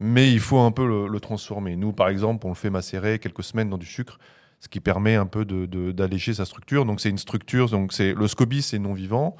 mais 0.00 0.32
il 0.32 0.40
faut 0.40 0.58
un 0.58 0.70
peu 0.72 0.86
le, 0.86 1.06
le 1.08 1.20
transformer. 1.20 1.76
Nous, 1.76 1.92
par 1.92 2.08
exemple, 2.08 2.46
on 2.46 2.50
le 2.50 2.54
fait 2.54 2.70
macérer 2.70 3.18
quelques 3.18 3.42
semaines 3.44 3.70
dans 3.70 3.78
du 3.78 3.86
sucre, 3.86 4.18
ce 4.60 4.68
qui 4.68 4.80
permet 4.80 5.14
un 5.14 5.26
peu 5.26 5.44
de- 5.44 5.66
de- 5.66 5.92
d'alléger 5.92 6.34
sa 6.34 6.44
structure. 6.44 6.84
Donc, 6.84 7.00
c'est 7.00 7.10
une 7.10 7.18
structure. 7.18 7.68
Donc, 7.70 7.92
c'est 7.92 8.14
le 8.14 8.26
SCOBY, 8.26 8.62
c'est 8.62 8.78
non 8.78 8.94
vivant. 8.94 9.36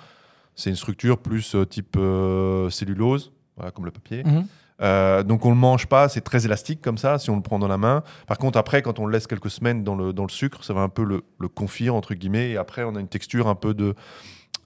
C'est 0.55 0.71
une 0.71 0.77
structure 0.77 1.19
plus 1.19 1.55
euh, 1.57 1.65
type 1.67 1.97
euh, 1.97 2.71
cellulose, 2.71 3.33
voilà, 3.57 3.73
comme 3.73 3.85
le 3.87 3.91
papier. 3.91 4.23
Mhm. 4.25 4.47
Euh, 4.83 5.23
donc 5.23 5.45
on 5.47 5.51
le 5.51 5.57
mange 5.57 5.87
pas, 5.87 6.09
c'est 6.09 6.21
très 6.21 6.47
élastique 6.47 6.83
comme 6.83 6.99
ça 6.99 7.21
si 7.21 7.31
on 7.31 7.37
le 7.37 7.43
prend 7.43 7.61
dans 7.61 7.69
la 7.69 7.79
main. 7.79 8.03
Par 8.27 8.39
contre 8.39 8.59
après 8.59 8.83
quand 8.83 8.99
on 8.99 9.07
le 9.07 9.13
laisse 9.13 9.29
quelques 9.29 9.49
semaines 9.51 9.85
dans 9.85 9.95
le, 9.95 10.13
dans 10.13 10.25
le 10.25 10.31
sucre, 10.31 10.65
ça 10.65 10.75
va 10.75 10.81
un 10.81 10.89
peu 10.89 11.05
le, 11.05 11.23
le 11.39 11.47
confire 11.47 11.95
entre 11.95 12.13
guillemets 12.15 12.51
et 12.51 12.57
après 12.57 12.83
on 12.83 12.97
a 12.97 13.01
une 13.01 13.07
texture 13.07 13.47
un 13.47 13.55
peu 13.55 13.73
de, 13.73 13.95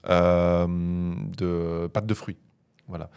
euh, 0.09 0.67
de 1.37 1.87
pâte 1.93 2.05
de 2.07 2.13
fruits. 2.15 2.37
Voilà. 2.87 3.09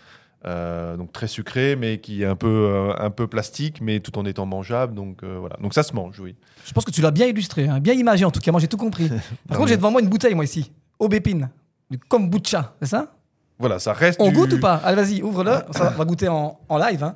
Euh, 0.44 0.96
donc 0.96 1.12
très 1.12 1.28
sucré 1.28 1.76
mais 1.76 1.98
qui 1.98 2.22
est 2.22 2.26
un 2.26 2.34
peu, 2.34 2.48
euh, 2.48 2.92
un 2.98 3.10
peu 3.10 3.28
plastique 3.28 3.80
mais 3.80 4.00
tout 4.00 4.18
en 4.18 4.24
étant 4.24 4.44
mangeable. 4.44 4.94
Donc 4.94 5.22
euh, 5.22 5.36
voilà. 5.38 5.56
Donc 5.60 5.72
ça 5.74 5.82
se 5.84 5.94
mange, 5.94 6.18
oui. 6.18 6.34
Je 6.64 6.72
pense 6.72 6.84
que 6.84 6.90
tu 6.90 7.00
l'as 7.00 7.10
bien 7.12 7.26
illustré, 7.26 7.68
hein, 7.68 7.78
bien 7.80 7.94
imagé 7.94 8.24
en 8.24 8.30
tout 8.32 8.40
cas. 8.40 8.50
Moi, 8.50 8.60
j'ai 8.60 8.66
tout 8.68 8.76
compris. 8.76 9.08
Par 9.48 9.56
contre, 9.58 9.68
j'ai 9.68 9.76
devant 9.76 9.90
moi 9.92 10.00
une 10.00 10.08
bouteille, 10.08 10.34
moi 10.34 10.44
ici, 10.44 10.72
aubépine, 10.98 11.48
du 11.90 11.98
kombucha, 11.98 12.74
c'est 12.80 12.88
ça? 12.88 13.12
Voilà, 13.58 13.78
ça 13.78 13.92
reste. 13.92 14.20
On 14.20 14.28
du- 14.30 14.34
goûte 14.34 14.52
ou 14.54 14.58
pas? 14.58 14.76
Allez, 14.84 14.96
vas-y, 15.00 15.22
ouvre-le. 15.22 15.52
Ça, 15.70 15.92
on 15.94 15.98
va 15.98 16.04
goûter 16.04 16.26
en, 16.28 16.58
en 16.68 16.78
live. 16.78 17.04
hein. 17.04 17.14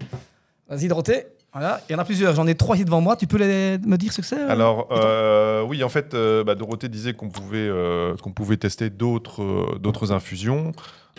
Vas-y, 0.68 0.87
Dorothée. 0.87 1.26
Voilà, 1.59 1.81
il 1.89 1.93
y 1.93 1.97
en 1.97 1.99
a 1.99 2.05
plusieurs. 2.05 2.35
J'en 2.35 2.47
ai 2.47 2.55
trois 2.55 2.77
ici 2.77 2.85
devant 2.85 3.01
moi. 3.01 3.17
Tu 3.17 3.27
peux 3.27 3.39
les- 3.39 3.79
me 3.79 3.97
dire 3.97 4.13
ce 4.13 4.21
que 4.21 4.27
c'est 4.27 4.39
euh 4.39 4.51
Alors, 4.51 4.89
euh, 4.91 5.63
oui, 5.63 5.83
en 5.83 5.89
fait, 5.89 6.13
euh, 6.13 6.45
bah, 6.45 6.55
Dorothée 6.55 6.91
disait 6.91 7.15
qu'on 7.15 7.31
pouvait, 7.31 7.57
euh, 7.67 8.15
qu'on 8.17 8.31
pouvait 8.31 8.59
tester 8.59 8.91
d'autres, 8.91 9.79
d'autres 9.79 10.13
infusions. 10.13 10.73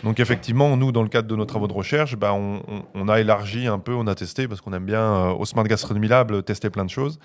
Donc, 0.04 0.20
effectivement, 0.20 0.76
nous, 0.76 0.92
dans 0.92 1.02
le 1.02 1.08
cadre 1.08 1.26
de 1.26 1.34
nos 1.34 1.44
travaux 1.44 1.66
de 1.66 1.72
recherche, 1.72 2.14
bah, 2.14 2.32
on, 2.34 2.62
on- 2.68 2.82
on 2.94 3.08
a 3.08 3.18
élargi 3.18 3.66
un 3.66 3.80
peu, 3.80 3.92
on 3.94 4.06
a 4.06 4.14
testé, 4.14 4.46
parce 4.46 4.60
qu'on 4.60 4.72
aime 4.72 4.84
bien, 4.86 5.30
au 5.30 5.44
Smart 5.44 5.64
Gastronomy 5.64 6.06
Lab, 6.06 6.44
tester 6.44 6.70
plein 6.70 6.84
de 6.84 6.90
choses. 6.90 7.18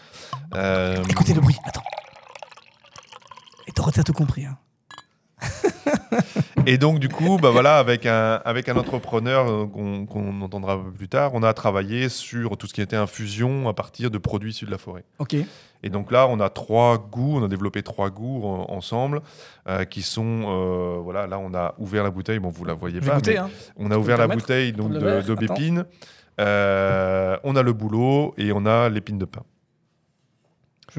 Écoutez 1.08 1.36
le 1.36 1.42
bruit. 1.42 1.56
Attends. 1.66 1.84
Et 3.68 3.72
Dorothée 3.76 4.00
a 4.00 4.04
tout 4.04 4.14
compris. 4.14 4.46
hein. 4.46 4.58
et 6.66 6.78
donc, 6.78 7.00
du 7.00 7.10
coup, 7.10 7.38
bah, 7.42 7.50
voilà, 7.52 7.78
avec, 7.78 8.06
un, 8.06 8.42
avec 8.46 8.70
un 8.70 8.76
entrepreneur 8.76 9.50
euh, 9.50 9.66
qu'on, 9.68 10.42
entendra 10.42 10.74
un 10.74 10.80
peu 10.80 10.92
plus 10.92 11.08
tard, 11.08 11.32
on 11.34 11.44
a 11.44 11.54
travaillé 11.54 12.10
sur 12.10 12.58
tout 12.58 12.68
ce 12.68 12.74
qui 12.74 12.82
était 12.82 12.96
infusion 12.96 13.68
à 13.68 13.74
partir 13.74 14.12
de 14.12 14.18
produits 14.18 14.52
issus 14.52 14.66
de 14.66 14.72
la 14.72 14.78
forêt. 14.78 15.04
Ok. 15.20 15.36
Et 15.86 15.90
donc 15.90 16.12
là, 16.12 16.28
on 16.30 16.40
a 16.40 16.50
trois 16.50 16.98
goûts, 16.98 17.40
on 17.40 17.44
a 17.44 17.48
développé 17.50 17.84
trois 17.84 18.10
goûts 18.10 18.46
en- 18.46 18.72
ensemble, 18.74 19.22
euh, 19.68 19.84
qui 19.84 20.02
sont, 20.02 20.44
euh, 20.48 21.00
voilà, 21.04 21.28
là, 21.28 21.40
on 21.40 21.54
a 21.54 21.76
ouvert 21.78 22.04
la 22.04 22.10
bouteille, 22.10 22.40
bon, 22.40 22.50
vous 22.50 22.64
la 22.64 22.74
voyez 22.74 23.02
pas, 23.02 23.16
goûter. 23.16 23.32
mais 23.34 23.38
Hein. 23.40 23.50
on 23.78 23.92
a 23.92 23.98
ouvert 23.98 24.18
la 24.18 24.28
bouteille 24.28 24.72
donc 24.72 24.94
d'aubépine, 25.22 25.86
on 26.38 27.56
a 27.56 27.62
le 27.64 27.74
bouleau 27.74 28.34
et 28.38 28.52
on 28.54 28.66
a 28.66 28.88
l'épine 28.90 29.18
de 29.18 29.26
pin. 29.26 29.42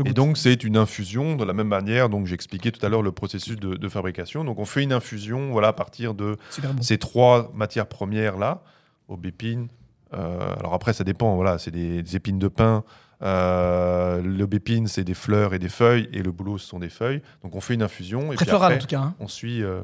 Et 0.05 0.13
donc, 0.13 0.37
c'est 0.39 0.65
une 0.65 0.77
infusion 0.77 1.37
de 1.37 1.45
la 1.45 1.53
même 1.53 1.69
manière, 1.69 2.09
donc 2.09 2.27
j'ai 2.27 2.35
expliqué 2.35 2.73
tout 2.73 2.85
à 2.85 2.89
l'heure 2.89 3.03
le 3.03 3.13
processus 3.13 3.57
de, 3.57 3.75
de 3.75 3.89
fabrication. 3.89 4.45
Donc, 4.45 4.59
on 4.59 4.65
fait 4.65 4.83
une 4.83 4.93
infusion, 4.93 5.51
voilà, 5.53 5.69
à 5.69 5.73
partir 5.73 6.15
de 6.15 6.37
bon. 6.63 6.83
ces 6.83 6.99
trois 6.99 7.51
matières 7.55 7.87
premières 7.87 8.37
là, 8.39 8.63
aubépine. 9.09 9.69
euh, 10.15 10.39
alors 10.59 10.75
après, 10.75 10.93
ça 10.93 11.05
dépend. 11.05 11.35
Voilà, 11.37 11.59
c'est 11.59 11.71
des, 11.71 12.03
des 12.03 12.17
épines 12.17 12.39
de 12.39 12.49
pin. 12.49 12.83
Euh, 13.23 14.21
l'aubépine, 14.23 14.87
c'est 14.87 15.05
des 15.05 15.15
fleurs 15.15 15.55
et 15.55 15.59
des 15.59 15.69
feuilles, 15.69 16.09
et 16.13 16.23
le 16.23 16.31
bouleau, 16.33 16.59
ce 16.59 16.67
sont 16.67 16.79
des 16.79 16.89
feuilles. 16.91 17.23
Donc 17.43 17.55
on 17.55 17.61
fait 17.61 17.75
une 17.75 17.83
infusion 17.83 18.33
et 18.33 18.37
Très 18.37 18.45
puis 18.45 18.51
floral 18.51 18.73
après, 18.73 18.77
en 18.77 18.87
tout 18.87 18.87
cas. 18.89 19.01
hein. 19.01 19.15
on 19.21 19.29
suit. 19.29 19.63
euh, 19.63 19.81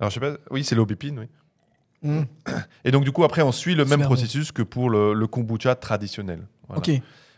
Alors 0.00 0.10
je 0.10 0.14
sais 0.14 0.20
pas. 0.20 0.36
Oui, 0.50 0.62
c'est 0.64 0.74
l'aubépine. 0.74 1.20
Oui. 1.20 2.10
Mm. 2.10 2.22
Et 2.84 2.90
donc 2.90 3.04
du 3.04 3.12
coup 3.12 3.24
après, 3.24 3.42
on 3.42 3.52
suit 3.52 3.74
le 3.74 3.84
même 3.84 4.00
bon. 4.00 4.06
processus 4.06 4.50
que 4.52 4.62
pour 4.62 4.90
le, 4.90 5.14
le 5.14 5.26
kombucha 5.26 5.74
traditionnel. 5.74 6.40
Voilà. 6.68 6.80
Ok. 6.80 6.90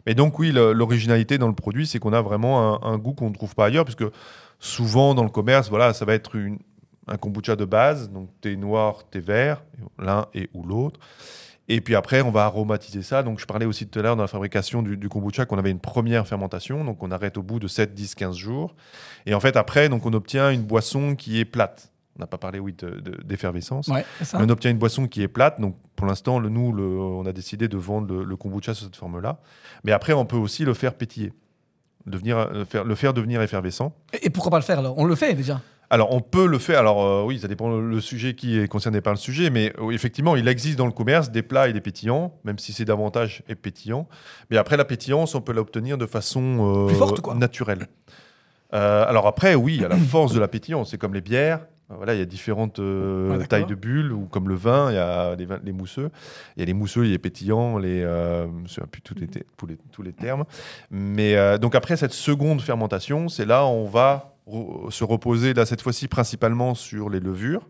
Mais 0.06 0.14
donc 0.14 0.38
oui, 0.38 0.52
l'originalité 0.52 1.38
dans 1.38 1.48
le 1.48 1.54
produit, 1.54 1.86
c'est 1.86 1.98
qu'on 1.98 2.12
a 2.12 2.22
vraiment 2.22 2.84
un, 2.84 2.98
goût 2.98 3.14
qu'on 3.14 3.30
ne 3.30 3.34
trouve 3.34 3.54
pas 3.54 3.66
ailleurs, 3.66 3.84
puisque 3.84 4.04
souvent 4.58 5.14
dans 5.14 5.24
le 5.24 5.30
commerce, 5.30 5.68
voilà, 5.68 5.92
ça 5.94 6.04
va 6.04 6.14
être 6.14 6.36
un 7.06 7.16
kombucha 7.16 7.56
de 7.56 7.64
base, 7.64 8.10
donc 8.10 8.28
thé 8.40 8.56
noir, 8.56 9.04
thé 9.10 9.20
vert, 9.20 9.62
l'un 9.98 10.26
et 10.34 10.48
ou 10.54 10.62
l'autre. 10.62 11.00
Et 11.68 11.80
puis 11.80 11.94
après, 11.94 12.20
on 12.20 12.30
va 12.30 12.44
aromatiser 12.44 13.00
ça. 13.00 13.22
Donc 13.22 13.40
je 13.40 13.46
parlais 13.46 13.64
aussi 13.64 13.86
tout 13.86 13.98
à 13.98 14.02
l'heure 14.02 14.16
dans 14.16 14.22
la 14.22 14.28
fabrication 14.28 14.82
du, 14.82 14.98
du 14.98 15.08
kombucha 15.08 15.46
qu'on 15.46 15.56
avait 15.56 15.70
une 15.70 15.80
première 15.80 16.26
fermentation, 16.26 16.84
donc 16.84 17.02
on 17.02 17.10
arrête 17.10 17.38
au 17.38 17.42
bout 17.42 17.58
de 17.58 17.68
7, 17.68 17.94
10, 17.94 18.14
15 18.14 18.36
jours. 18.36 18.74
Et 19.24 19.34
en 19.34 19.40
fait, 19.40 19.56
après, 19.56 19.88
donc 19.88 20.04
on 20.04 20.12
obtient 20.12 20.50
une 20.50 20.62
boisson 20.62 21.14
qui 21.16 21.40
est 21.40 21.46
plate. 21.46 21.93
On 22.16 22.20
n'a 22.22 22.27
pas 22.29 22.38
parlé, 22.38 22.59
oui, 22.61 22.72
de- 22.79 23.00
de- 23.00 23.22
d'effervescence. 23.24 23.88
Ouais. 23.88 24.05
On 24.35 24.48
obtient 24.48 24.70
une 24.70 24.79
boisson 24.79 25.09
qui 25.09 25.22
est 25.22 25.29
plate. 25.29 25.61
Donc, 25.61 25.77
pour 25.96 26.07
l'instant, 26.07 26.38
le, 26.38 26.48
nous, 26.48 26.72
le- 26.72 26.85
on 26.98 27.27
a 27.27 27.33
décidé 27.33 27.66
de 27.66 27.77
vendre 27.77 28.14
le, 28.14 28.22
le 28.24 28.37
kombucha 28.37 28.72
sous 28.72 28.85
cette 28.85 28.94
forme-là. 28.96 29.38
Mais 29.83 29.90
après, 29.92 30.12
on 30.12 30.24
peut 30.24 30.37
aussi 30.37 30.64
le 30.64 30.74
faire 30.74 30.94
pétiller, 30.94 31.33
devenir, 32.07 32.38
euh, 32.38 32.64
faire, 32.64 32.85
le 32.85 32.94
faire 32.94 33.14
devenir 33.14 33.42
effervescent. 33.42 33.96
Et 34.12 34.27
et 34.27 34.31
pourquoi 34.31 34.50
pas 34.53 34.59
le 34.59 34.64
faire 34.64 34.79
alors? 34.79 34.96
On 34.96 35.05
le 35.05 35.16
fait 35.16 35.35
déjà. 35.35 35.61
Alors, 35.90 36.14
on 36.14 36.20
peut 36.20 36.46
le 36.46 36.59
faire. 36.59 36.79
Alors, 36.79 37.05
euh, 37.05 37.24
oui, 37.24 37.38
ça 37.40 37.46
dépend 37.48 37.68
le, 37.68 37.88
le 37.88 38.00
sujet 38.00 38.35
qui 38.35 38.59
est 38.59 38.68
concerné 38.68 39.00
par 39.00 39.12
le 39.12 39.18
sujet. 39.18 39.50
Mais 39.50 39.72
euh, 39.81 39.90
effectivement, 39.90 40.37
il 40.37 40.46
existe 40.48 40.79
dans 40.79 40.87
le 40.87 40.92
commerce 40.92 41.31
des 41.33 41.42
plats 41.42 41.68
et 41.68 41.72
des 41.72 41.81
pétillants, 41.81 42.33
même 42.44 42.59
si 42.61 42.72
c'est 42.72 42.85
davantage 42.85 43.42
et 43.48 43.55
pétillant. 43.57 44.09
Mais 44.50 44.57
après, 44.57 44.77
la 44.77 44.85
pétillance, 44.85 45.35
on 45.35 45.40
peut 45.40 45.53
l'obtenir 45.53 45.98
de 45.98 46.07
façon 46.07 46.85
euh, 46.85 46.87
Plus 46.87 46.96
forte, 46.96 47.20
quoi. 47.20 47.35
naturelle. 47.35 47.88
Alors 48.72 49.27
après, 49.29 49.55
oui, 49.55 49.77
il 49.77 49.83
y 49.83 49.85
a 49.85 49.88
la 49.88 49.96
force 50.14 50.33
de 50.33 50.40
la 50.40 50.48
pétillance. 50.48 50.90
C'est 50.90 50.98
comme 50.98 51.14
les 51.14 51.20
bières. 51.20 51.66
Voilà, 51.96 52.14
il 52.14 52.18
y 52.18 52.22
a 52.22 52.26
différentes 52.26 52.78
euh, 52.78 53.30
d'accord. 53.30 53.48
tailles 53.48 53.66
de 53.66 53.74
bulles, 53.74 54.12
ou 54.12 54.26
comme 54.26 54.48
le 54.48 54.54
vin, 54.54 54.90
il 54.90 54.94
y 54.94 54.98
a 54.98 55.35
les, 55.37 55.72
mousseux. 55.72 56.11
Il 56.57 56.61
y 56.61 56.62
a 56.62 56.66
les 56.66 56.74
mousseux, 56.74 57.02
il 57.04 57.07
y 57.07 57.11
a 57.11 57.12
les 57.12 57.18
pétillants, 57.18 57.78
les, 57.78 58.02
euh, 58.02 58.46
je 58.46 58.50
me 58.62 58.66
souviens 58.68 58.88
plus 58.90 59.02
tous 59.02 59.14
les, 59.14 59.26
te- 59.28 59.38
tous 59.57 59.66
les, 59.66 59.76
tous 59.92 60.02
les 60.02 60.12
termes. 60.12 60.44
Mais 60.90 61.37
euh, 61.37 61.59
donc 61.59 61.74
après 61.74 61.96
cette 61.96 62.12
seconde 62.12 62.61
fermentation, 62.61 63.28
c'est 63.28 63.46
là 63.46 63.64
où 63.64 63.68
on 63.68 63.85
va 63.87 64.35
re- 64.48 64.90
se 64.90 65.04
reposer, 65.04 65.54
là 65.54 65.66
cette 65.66 65.83
fois-ci 65.83 66.09
principalement 66.09 66.74
sur 66.74 67.11
les 67.11 67.20
levures 67.20 67.68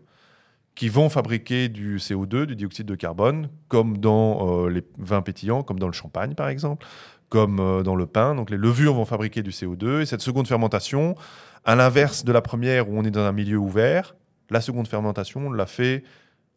qui 0.75 0.89
vont 0.89 1.07
fabriquer 1.09 1.69
du 1.69 1.97
CO2, 1.97 2.43
du 2.45 2.55
dioxyde 2.57 2.85
de 2.85 2.95
carbone, 2.95 3.49
comme 3.69 3.97
dans 3.97 4.67
les 4.67 4.83
vins 4.97 5.21
pétillants, 5.21 5.63
comme 5.63 5.79
dans 5.79 5.87
le 5.87 5.93
champagne 5.93 6.33
par 6.35 6.49
exemple, 6.49 6.85
comme 7.29 7.81
dans 7.83 7.95
le 7.95 8.05
pain. 8.05 8.35
Donc 8.35 8.49
les 8.49 8.57
levures 8.57 8.93
vont 8.93 9.05
fabriquer 9.05 9.41
du 9.41 9.51
CO2 9.51 10.01
et 10.01 10.05
cette 10.05 10.19
seconde 10.19 10.47
fermentation, 10.47 11.15
à 11.65 11.75
l'inverse 11.75 12.23
de 12.23 12.31
la 12.31 12.41
première 12.41 12.89
où 12.89 12.97
on 12.97 13.03
est 13.03 13.11
dans 13.11 13.25
un 13.25 13.31
milieu 13.31 13.57
ouvert, 13.57 14.15
la 14.49 14.61
seconde 14.61 14.87
fermentation, 14.87 15.47
on 15.47 15.51
l'a 15.51 15.65
fait 15.65 16.03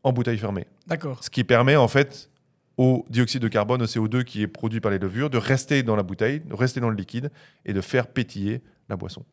en 0.03 0.13
bouteille 0.13 0.39
fermée. 0.39 0.67
D'accord. 0.87 1.25
Ce 1.25 1.31
qui 1.31 1.45
permet 1.45 1.77
en 1.77 1.89
fait 1.89 2.31
au 2.77 3.05
dioxyde 3.11 3.43
de 3.43 3.49
carbone, 3.49 3.83
au 3.83 3.87
CO2 3.87 4.23
qui 4.25 4.43
est 4.43 4.47
produit 4.47 4.81
par 4.81 4.91
les 4.91 4.99
levures, 4.99 5.31
de 5.31 5.39
rester 5.39 5.83
dans 5.83 5.97
la 5.97 6.03
bouteille, 6.03 6.41
de 6.41 6.55
rester 6.55 6.81
dans 6.81 6.91
le 6.91 6.97
liquide 6.97 7.31
et 7.65 7.73
de 7.73 7.81
faire 7.81 8.07
pétiller 8.07 8.63
la 8.89 8.97
boisson. 8.97 9.25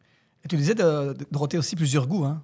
Et 0.44 0.48
tu 0.48 0.56
disais 0.56 0.76
de, 0.76 1.14
de 1.14 1.26
Dorothée 1.32 1.58
aussi 1.58 1.76
plusieurs 1.76 2.08
goûts. 2.08 2.26
Hein. 2.26 2.42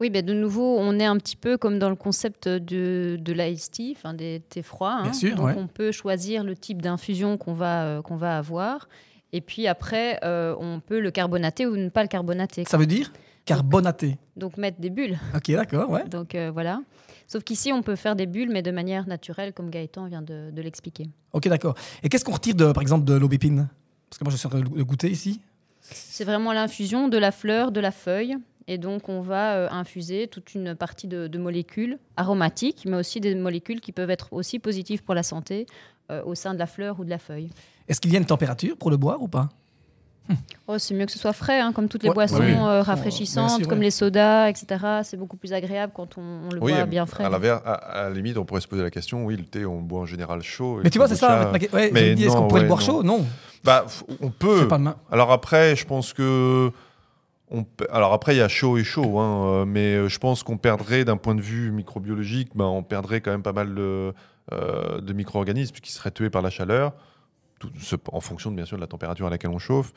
Oui, 0.00 0.10
ben 0.10 0.24
de 0.24 0.34
nouveau, 0.34 0.76
on 0.78 0.98
est 0.98 1.04
un 1.04 1.16
petit 1.18 1.36
peu 1.36 1.56
comme 1.56 1.78
dans 1.78 1.88
le 1.88 1.96
concept 1.96 2.48
de, 2.48 3.16
de 3.20 3.32
l'ice 3.32 3.70
tea, 3.70 3.94
enfin 3.96 4.12
des 4.12 4.42
thés 4.48 4.62
froids. 4.62 5.02
Bien 5.02 5.10
hein. 5.10 5.14
sûr, 5.14 5.36
Donc 5.36 5.46
ouais. 5.46 5.54
on 5.56 5.68
peut 5.68 5.92
choisir 5.92 6.42
le 6.42 6.56
type 6.56 6.82
d'infusion 6.82 7.36
qu'on 7.36 7.54
va, 7.54 7.84
euh, 7.84 8.02
qu'on 8.02 8.16
va 8.16 8.36
avoir. 8.36 8.88
Et 9.34 9.40
puis 9.40 9.66
après, 9.66 10.20
euh, 10.22 10.54
on 10.60 10.78
peut 10.78 11.00
le 11.00 11.10
carbonater 11.10 11.66
ou 11.66 11.76
ne 11.76 11.88
pas 11.88 12.02
le 12.02 12.08
carbonater. 12.08 12.64
Ça 12.66 12.78
veut 12.78 12.86
dire 12.86 13.12
carbonaté. 13.44 14.16
Donc 14.36 14.56
mettre 14.56 14.80
des 14.80 14.90
bulles. 14.90 15.18
Ok, 15.34 15.50
d'accord, 15.50 15.90
ouais. 15.90 16.08
Donc 16.08 16.36
euh, 16.36 16.52
voilà. 16.52 16.80
Sauf 17.26 17.42
qu'ici, 17.42 17.72
on 17.72 17.82
peut 17.82 17.96
faire 17.96 18.14
des 18.14 18.26
bulles, 18.26 18.50
mais 18.50 18.62
de 18.62 18.70
manière 18.70 19.08
naturelle, 19.08 19.52
comme 19.52 19.70
Gaëtan 19.70 20.06
vient 20.06 20.22
de, 20.22 20.52
de 20.52 20.62
l'expliquer. 20.62 21.08
Ok, 21.32 21.48
d'accord. 21.48 21.74
Et 22.04 22.08
qu'est-ce 22.08 22.24
qu'on 22.24 22.32
retire, 22.32 22.54
de, 22.54 22.70
par 22.70 22.80
exemple, 22.80 23.04
de 23.04 23.14
l'aubépine? 23.14 23.68
Parce 24.08 24.18
que 24.18 24.24
moi, 24.24 24.30
je 24.30 24.36
suis 24.36 24.46
en 24.46 24.50
train 24.50 24.60
de 24.60 24.76
le 24.76 24.84
goûter 24.84 25.10
ici. 25.10 25.40
C'est 25.80 26.24
vraiment 26.24 26.52
l'infusion 26.52 27.08
de 27.08 27.18
la 27.18 27.32
fleur, 27.32 27.72
de 27.72 27.80
la 27.80 27.90
feuille. 27.90 28.36
Et 28.66 28.78
donc, 28.78 29.08
on 29.08 29.20
va 29.20 29.54
euh, 29.56 29.68
infuser 29.70 30.26
toute 30.26 30.54
une 30.54 30.74
partie 30.74 31.06
de, 31.06 31.26
de 31.26 31.38
molécules 31.38 31.98
aromatiques, 32.16 32.84
mais 32.86 32.96
aussi 32.96 33.20
des 33.20 33.34
molécules 33.34 33.80
qui 33.80 33.92
peuvent 33.92 34.10
être 34.10 34.32
aussi 34.32 34.58
positives 34.58 35.02
pour 35.02 35.14
la 35.14 35.22
santé 35.22 35.66
euh, 36.10 36.22
au 36.24 36.34
sein 36.34 36.54
de 36.54 36.58
la 36.58 36.66
fleur 36.66 36.98
ou 36.98 37.04
de 37.04 37.10
la 37.10 37.18
feuille. 37.18 37.50
Est-ce 37.88 38.00
qu'il 38.00 38.12
y 38.12 38.16
a 38.16 38.18
une 38.18 38.24
température 38.26 38.76
pour 38.78 38.90
le 38.90 38.96
boire 38.96 39.20
ou 39.22 39.28
pas? 39.28 39.50
Oh, 40.66 40.78
c'est 40.78 40.94
mieux 40.94 41.04
que 41.04 41.12
ce 41.12 41.18
soit 41.18 41.34
frais, 41.34 41.60
hein, 41.60 41.72
comme 41.74 41.86
toutes 41.88 42.02
les 42.02 42.08
Ouais, 42.08 42.14
boissons 42.14 42.38
oui. 42.40 42.52
euh, 42.52 42.56
Bien 42.56 42.82
rafraîchissantes, 42.82 43.58
sûr, 43.60 43.68
comme 43.68 43.80
ouais. 43.80 43.84
les 43.84 43.90
sodas, 43.90 44.48
etc. 44.48 44.66
C'est 45.02 45.18
beaucoup 45.18 45.36
plus 45.36 45.52
agréable 45.52 45.92
quand 45.94 46.16
on, 46.16 46.22
on 46.22 46.50
le 46.50 46.62
Oui, 46.62 46.72
boit 46.72 46.86
bien 46.86 47.04
frais. 47.04 47.24
à, 47.24 47.28
l'inverse, 47.28 47.60
à, 47.66 47.74
à 47.74 48.02
la 48.08 48.14
limite, 48.14 48.38
on 48.38 48.46
pourrait 48.46 48.62
se 48.62 48.68
poser 48.68 48.82
la 48.82 48.90
question, 48.90 49.26
oui, 49.26 49.36
le 49.36 49.44
thé, 49.44 49.66
on 49.66 49.76
le 49.80 49.82
boit 49.84 50.00
en 50.00 50.06
général 50.06 50.42
chaud. 50.42 50.80
Mais 50.82 50.88
tu 50.88 50.96
vois, 50.96 51.08
c'est 51.08 51.16
ça. 51.16 51.52
ouais, 51.52 51.58
je 51.88 51.92
mais 51.92 52.10
me 52.10 52.14
dis, 52.14 52.24
est-ce 52.24 52.34
qu'on 52.34 52.48
pourrait 52.48 52.62
le 52.62 52.68
boire 52.68 52.80
non. 52.80 52.86
chaud? 52.86 53.02
Non, 53.02 53.26
Bah, 53.62 53.84
f- 53.86 54.02
on 54.22 54.30
peut. 54.30 54.66
pas. 54.66 54.80
Alors 55.10 55.30
après, 55.30 55.76
je 55.76 55.84
pense 55.84 56.14
que. 56.14 56.70
Alors 57.90 58.12
après, 58.12 58.34
il 58.34 58.38
y 58.38 58.42
a 58.42 58.48
chaud 58.48 58.78
et 58.78 58.84
chaud, 58.84 59.18
hein, 59.18 59.46
euh, 59.46 59.64
mais 59.64 59.94
euh, 59.94 60.08
je 60.08 60.18
pense 60.18 60.42
qu'on 60.42 60.56
perdrait 60.56 61.04
d'un 61.04 61.16
point 61.16 61.34
de 61.34 61.40
vue 61.40 61.70
microbiologique, 61.70 62.50
ben, 62.54 62.64
on 62.64 62.82
perdrait 62.82 63.20
quand 63.20 63.30
même 63.30 63.42
pas 63.42 63.52
mal 63.52 63.74
de, 63.74 64.12
euh, 64.52 65.00
de 65.00 65.12
micro-organismes 65.12 65.76
qui 65.76 65.92
seraient 65.92 66.10
tués 66.10 66.30
par 66.30 66.42
la 66.42 66.50
chaleur, 66.50 66.92
en 68.12 68.20
fonction 68.20 68.50
bien 68.50 68.64
sûr 68.64 68.76
de 68.76 68.82
la 68.82 68.86
température 68.86 69.26
à 69.26 69.30
laquelle 69.30 69.50
on 69.50 69.58
chauffe. 69.58 69.92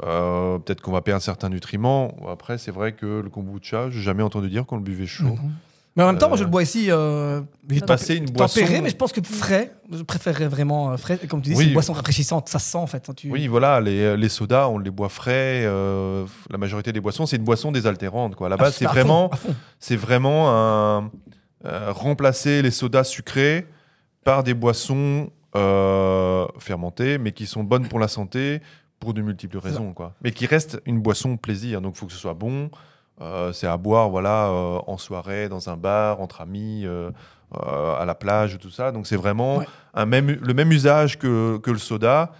Peut-être 0.00 0.80
qu'on 0.80 0.92
va 0.92 1.02
perdre 1.02 1.22
certains 1.22 1.48
nutriments. 1.48 2.14
Après, 2.28 2.56
c'est 2.56 2.70
vrai 2.70 2.92
que 2.92 3.20
le 3.20 3.28
kombucha, 3.30 3.90
j'ai 3.90 4.00
jamais 4.00 4.22
entendu 4.22 4.48
dire 4.48 4.64
qu'on 4.64 4.76
le 4.76 4.82
buvait 4.82 5.06
chaud. 5.06 5.36
Mhm. 5.36 5.52
Mais 5.98 6.04
en 6.04 6.06
même 6.06 6.18
temps, 6.18 6.28
moi, 6.28 6.36
je 6.38 6.42
Euh, 6.42 6.46
le 6.46 6.50
bois 6.50 6.62
ici. 6.62 6.86
Euh, 6.90 7.40
c'est 7.98 8.16
une 8.16 8.26
boisson. 8.30 8.60
tempéré, 8.60 8.80
mais 8.80 8.88
je 8.88 8.96
pense 8.96 9.12
que 9.12 9.20
frais, 9.22 9.72
je 9.92 10.02
préférerais 10.04 10.46
vraiment 10.48 10.92
euh, 10.92 10.96
frais. 10.96 11.18
Comme 11.28 11.42
tu 11.42 11.50
dis, 11.50 11.56
Oui. 11.56 11.64
c'est 11.64 11.68
une 11.68 11.74
boisson 11.74 11.92
rafraîchissante, 11.92 12.48
ça 12.48 12.58
se 12.60 12.70
sent 12.70 12.78
en 12.78 12.86
fait. 12.86 13.08
hein, 13.10 13.14
tu- 13.16 13.30
Oui, 13.30 13.48
voilà, 13.48 13.80
les, 13.80 14.16
les 14.16 14.28
sodas, 14.28 14.68
on 14.68 14.78
les 14.78 14.90
boit 14.90 15.08
frais. 15.08 15.64
euh, 15.66 16.24
la 16.50 16.56
majorité 16.56 16.92
des 16.92 17.00
boissons, 17.00 17.26
c'est 17.26 17.36
une 17.36 17.42
boisson 17.44 17.72
désaltérante. 17.72 18.36
Quoi. 18.36 18.46
À 18.46 18.50
la 18.50 18.54
À 18.54 18.58
base, 18.58 18.76
c'est 18.76 18.86
à 18.86 18.88
fond, 18.88 18.94
vraiment, 18.94 19.28
à 19.30 19.36
fond. 19.36 19.54
c'est 19.80 19.96
vraiment 19.96 20.50
un, 20.50 21.10
euh, 21.64 21.92
remplacer 21.92 22.62
les 22.62 22.70
sodas 22.70 23.04
sucrés 23.04 23.66
par 24.24 24.44
des 24.44 24.54
boissons 24.54 25.30
euh, 25.56 26.46
fermentées, 26.60 27.18
mais 27.18 27.32
qui 27.32 27.46
sont 27.46 27.64
bonnes 27.64 27.88
pour 27.88 27.98
la 27.98 28.06
santé 28.08 28.60
pour 29.00 29.14
de 29.14 29.22
multiples 29.22 29.58
raisons. 29.58 29.92
Quoi. 29.94 30.14
Mais 30.22 30.30
qui 30.30 30.46
restent 30.46 30.80
une 30.86 31.00
boisson 31.00 31.36
plaisir. 31.36 31.80
Donc, 31.80 31.94
il 31.96 31.98
faut 31.98 32.06
que 32.06 32.12
ce 32.12 32.18
soit 32.18 32.34
bon. 32.34 32.70
Euh, 33.20 33.52
c'est 33.52 33.66
à 33.66 33.76
boire 33.76 34.08
voilà, 34.10 34.46
euh, 34.48 34.78
en 34.86 34.96
soirée, 34.96 35.48
dans 35.48 35.68
un 35.68 35.76
bar, 35.76 36.20
entre 36.20 36.40
amis, 36.40 36.82
euh, 36.86 37.10
euh, 37.56 37.94
à 37.96 38.04
la 38.04 38.14
plage, 38.14 38.58
tout 38.58 38.70
ça. 38.70 38.92
Donc, 38.92 39.06
c'est 39.06 39.16
vraiment 39.16 39.58
Ouais. 39.58 39.66
un 39.94 40.06
même, 40.06 40.30
le 40.30 40.54
même 40.54 40.70
usage 40.70 41.18
que, 41.18 41.58
que 41.58 41.70
le 41.70 41.78
soda, 41.78 42.32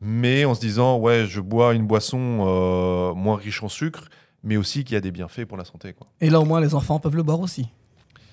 mais 0.00 0.44
en 0.44 0.54
se 0.54 0.60
disant, 0.60 0.98
ouais, 0.98 1.26
je 1.26 1.40
bois 1.40 1.74
une 1.74 1.86
boisson 1.86 2.18
euh, 2.46 3.14
moins 3.14 3.36
riche 3.36 3.62
en 3.62 3.68
sucre, 3.68 4.08
mais 4.42 4.56
aussi 4.56 4.84
qui 4.84 4.96
a 4.96 5.00
des 5.00 5.10
bienfaits 5.10 5.44
pour 5.44 5.56
la 5.58 5.64
santé. 5.64 5.92
Quoi. 5.92 6.06
Et 6.20 6.30
là, 6.30 6.40
au 6.40 6.44
moins, 6.44 6.60
les 6.60 6.74
enfants 6.74 6.98
peuvent 6.98 7.14
le 7.16 7.22
boire 7.22 7.40
aussi. 7.40 7.68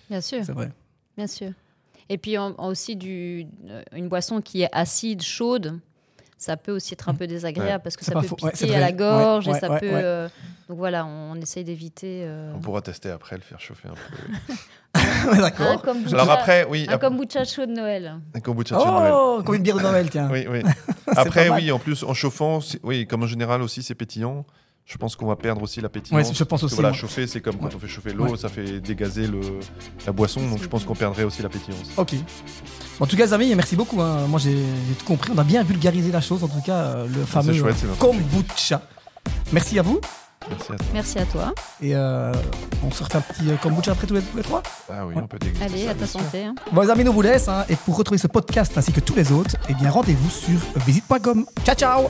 Bien 0.10 0.22
sûr, 0.22 0.44
C'est 0.44 0.54
vrai. 0.54 0.72
bien 1.18 1.28
sûr. 1.28 1.52
Et 2.12 2.18
puis 2.18 2.38
en- 2.40 2.56
en 2.58 2.70
aussi 2.70 2.96
du, 2.96 3.46
une 3.92 4.08
boisson 4.10 4.42
qui 4.42 4.64
est 4.64 4.70
acide, 4.72 5.22
chaude, 5.22 5.80
ça 6.40 6.58
peut 6.58 6.72
aussi 6.72 6.94
être 6.94 7.10
un 7.10 7.14
peu 7.14 7.28
désagréable 7.28 7.84
parce 7.84 7.96
que 7.98 8.06
ça 8.06 8.14
peut 8.14 8.22
faux. 8.22 8.38
Ouais, 8.42 8.52
piquer 8.52 8.76
à 8.76 8.80
la 8.80 8.92
gorge 8.94 9.48
Ouais, 9.48 9.56
et 9.58 9.60
ça 9.60 9.70
ouais, 9.70 9.80
peut. 9.80 9.88
ouais. 9.88 10.02
euh, 10.04 10.28
donc 10.70 10.78
voilà, 10.78 11.06
on 11.06 11.36
essaye 11.36 11.64
d'éviter. 11.64 12.24
euh, 12.26 12.54
On 12.56 12.60
pourra 12.60 12.82
tester 12.82 13.10
après, 13.12 13.36
le 13.36 13.42
faire 13.42 13.60
chauffer 13.60 13.90
un 13.90 13.94
peu. 13.94 14.54
Ouais, 14.96 15.38
un 15.38 15.42
D'accord. 15.42 15.82
kombucha, 15.84 16.16
Alors 16.16 16.32
après, 16.32 16.66
oui, 16.68 16.88
un 16.90 16.98
kombucha 16.98 17.44
chaud 17.46 17.68
de 17.68 17.72
Noël. 17.74 18.16
un 18.34 18.40
kombucha 18.40 18.76
de 18.76 18.84
Noël. 18.84 19.12
Oh, 19.14 19.44
comme 19.46 19.56
une 19.56 19.62
bière 19.62 19.78
de 19.78 19.84
Noël, 19.84 20.10
tiens. 20.10 20.28
Oui, 20.32 20.48
oui. 20.50 20.64
Après, 21.16 21.50
oui, 21.50 21.72
en 21.72 21.78
plus, 21.78 22.02
en 22.04 22.16
chauffant, 22.16 22.60
oui, 22.82 23.06
comme 23.06 23.22
en 23.22 23.28
général 23.28 23.62
aussi, 23.62 23.84
c'est 23.84 23.94
pétillant. 23.94 24.46
Je 24.92 24.98
pense 24.98 25.16
qu'on 25.16 25.28
va 25.28 25.36
perdre 25.36 25.62
aussi 25.62 25.82
la 25.82 25.90
pétillance. 25.90 26.28
Ouais, 26.30 26.34
je 26.34 26.44
pense 26.44 26.62
Parce 26.62 26.62
que 26.62 26.66
aussi, 26.66 26.76
Voilà, 26.76 26.90
moi. 26.90 26.98
chauffer, 26.98 27.28
c'est 27.28 27.42
comme 27.42 27.58
quand 27.58 27.66
Ouais. 27.68 27.76
on 27.76 27.80
fait 27.80 27.88
chauffer 27.88 28.12
l'eau, 28.12 28.26
Ouais. 28.30 28.38
ça 28.38 28.50
fait 28.50 28.80
dégazer 28.80 29.28
le, 29.28 29.40
la 30.08 30.12
boisson, 30.12 30.42
donc 30.50 30.64
je 30.64 30.68
pense 30.68 30.84
qu'on 30.84 30.96
perdrait 30.96 31.24
aussi 31.26 31.44
la 31.44 31.50
pétillance. 31.50 31.90
Ok. 31.96 32.16
En 33.00 33.06
tout 33.06 33.16
cas, 33.16 33.26
les 33.28 33.34
amis, 33.34 33.54
merci 33.54 33.76
beaucoup. 33.76 34.02
hein. 34.02 34.26
Moi, 34.28 34.40
j'ai 34.40 34.58
tout 34.98 35.06
compris. 35.06 35.32
On 35.34 35.38
a 35.38 35.44
bien 35.44 35.62
vulgarisé 35.64 36.12
la 36.12 36.22
chose. 36.22 36.44
En 36.44 36.48
tout 36.48 36.62
cas, 36.66 36.74
euh, 36.74 37.08
le 37.08 37.24
fameux 37.24 37.54
chouette, 37.54 37.76
kombucha. 38.00 38.82
Merci 39.52 39.78
à 39.78 39.84
vous. 39.84 40.02
Merci 40.50 40.72
à 40.72 40.76
toi. 40.76 40.86
Merci 40.94 41.20
à 41.20 41.26
toi. 41.26 41.54
Et 41.84 41.96
euh, 41.96 42.34
on 42.84 42.90
se 42.90 43.04
refait 43.04 43.18
un 43.20 43.22
petit 43.22 43.48
euh, 43.52 43.58
kombucha 43.58 43.92
après 43.92 44.08
tous 44.08 44.16
les, 44.16 44.22
tous 44.22 44.38
les 44.38 44.44
trois? 44.44 44.64
Ah 44.90 45.06
oui, 45.06 45.14
Ouais. 45.14 45.22
on 45.24 45.28
peut 45.28 45.38
déguster. 45.38 45.66
Allez, 45.66 45.86
ça, 45.86 45.92
à 45.92 45.94
ta 45.96 46.08
santé. 46.08 46.46
hein. 46.46 46.56
Bon, 46.72 46.82
les 46.82 46.90
amis, 46.90 47.04
nous 47.04 47.14
vous 47.14 47.22
laisse. 47.22 47.48
hein. 47.48 47.64
et 47.70 47.76
pour 47.76 47.96
retrouver 47.96 48.18
ce 48.18 48.26
podcast 48.28 48.76
ainsi 48.76 48.92
que 48.92 49.02
tous 49.02 49.14
les 49.16 49.32
autres, 49.32 49.56
eh 49.70 49.76
bien, 49.76 49.92
rendez-vous 49.92 50.30
sur 50.32 50.60
visite.com. 50.84 51.46
Ciao, 51.64 51.76
ciao 51.76 52.10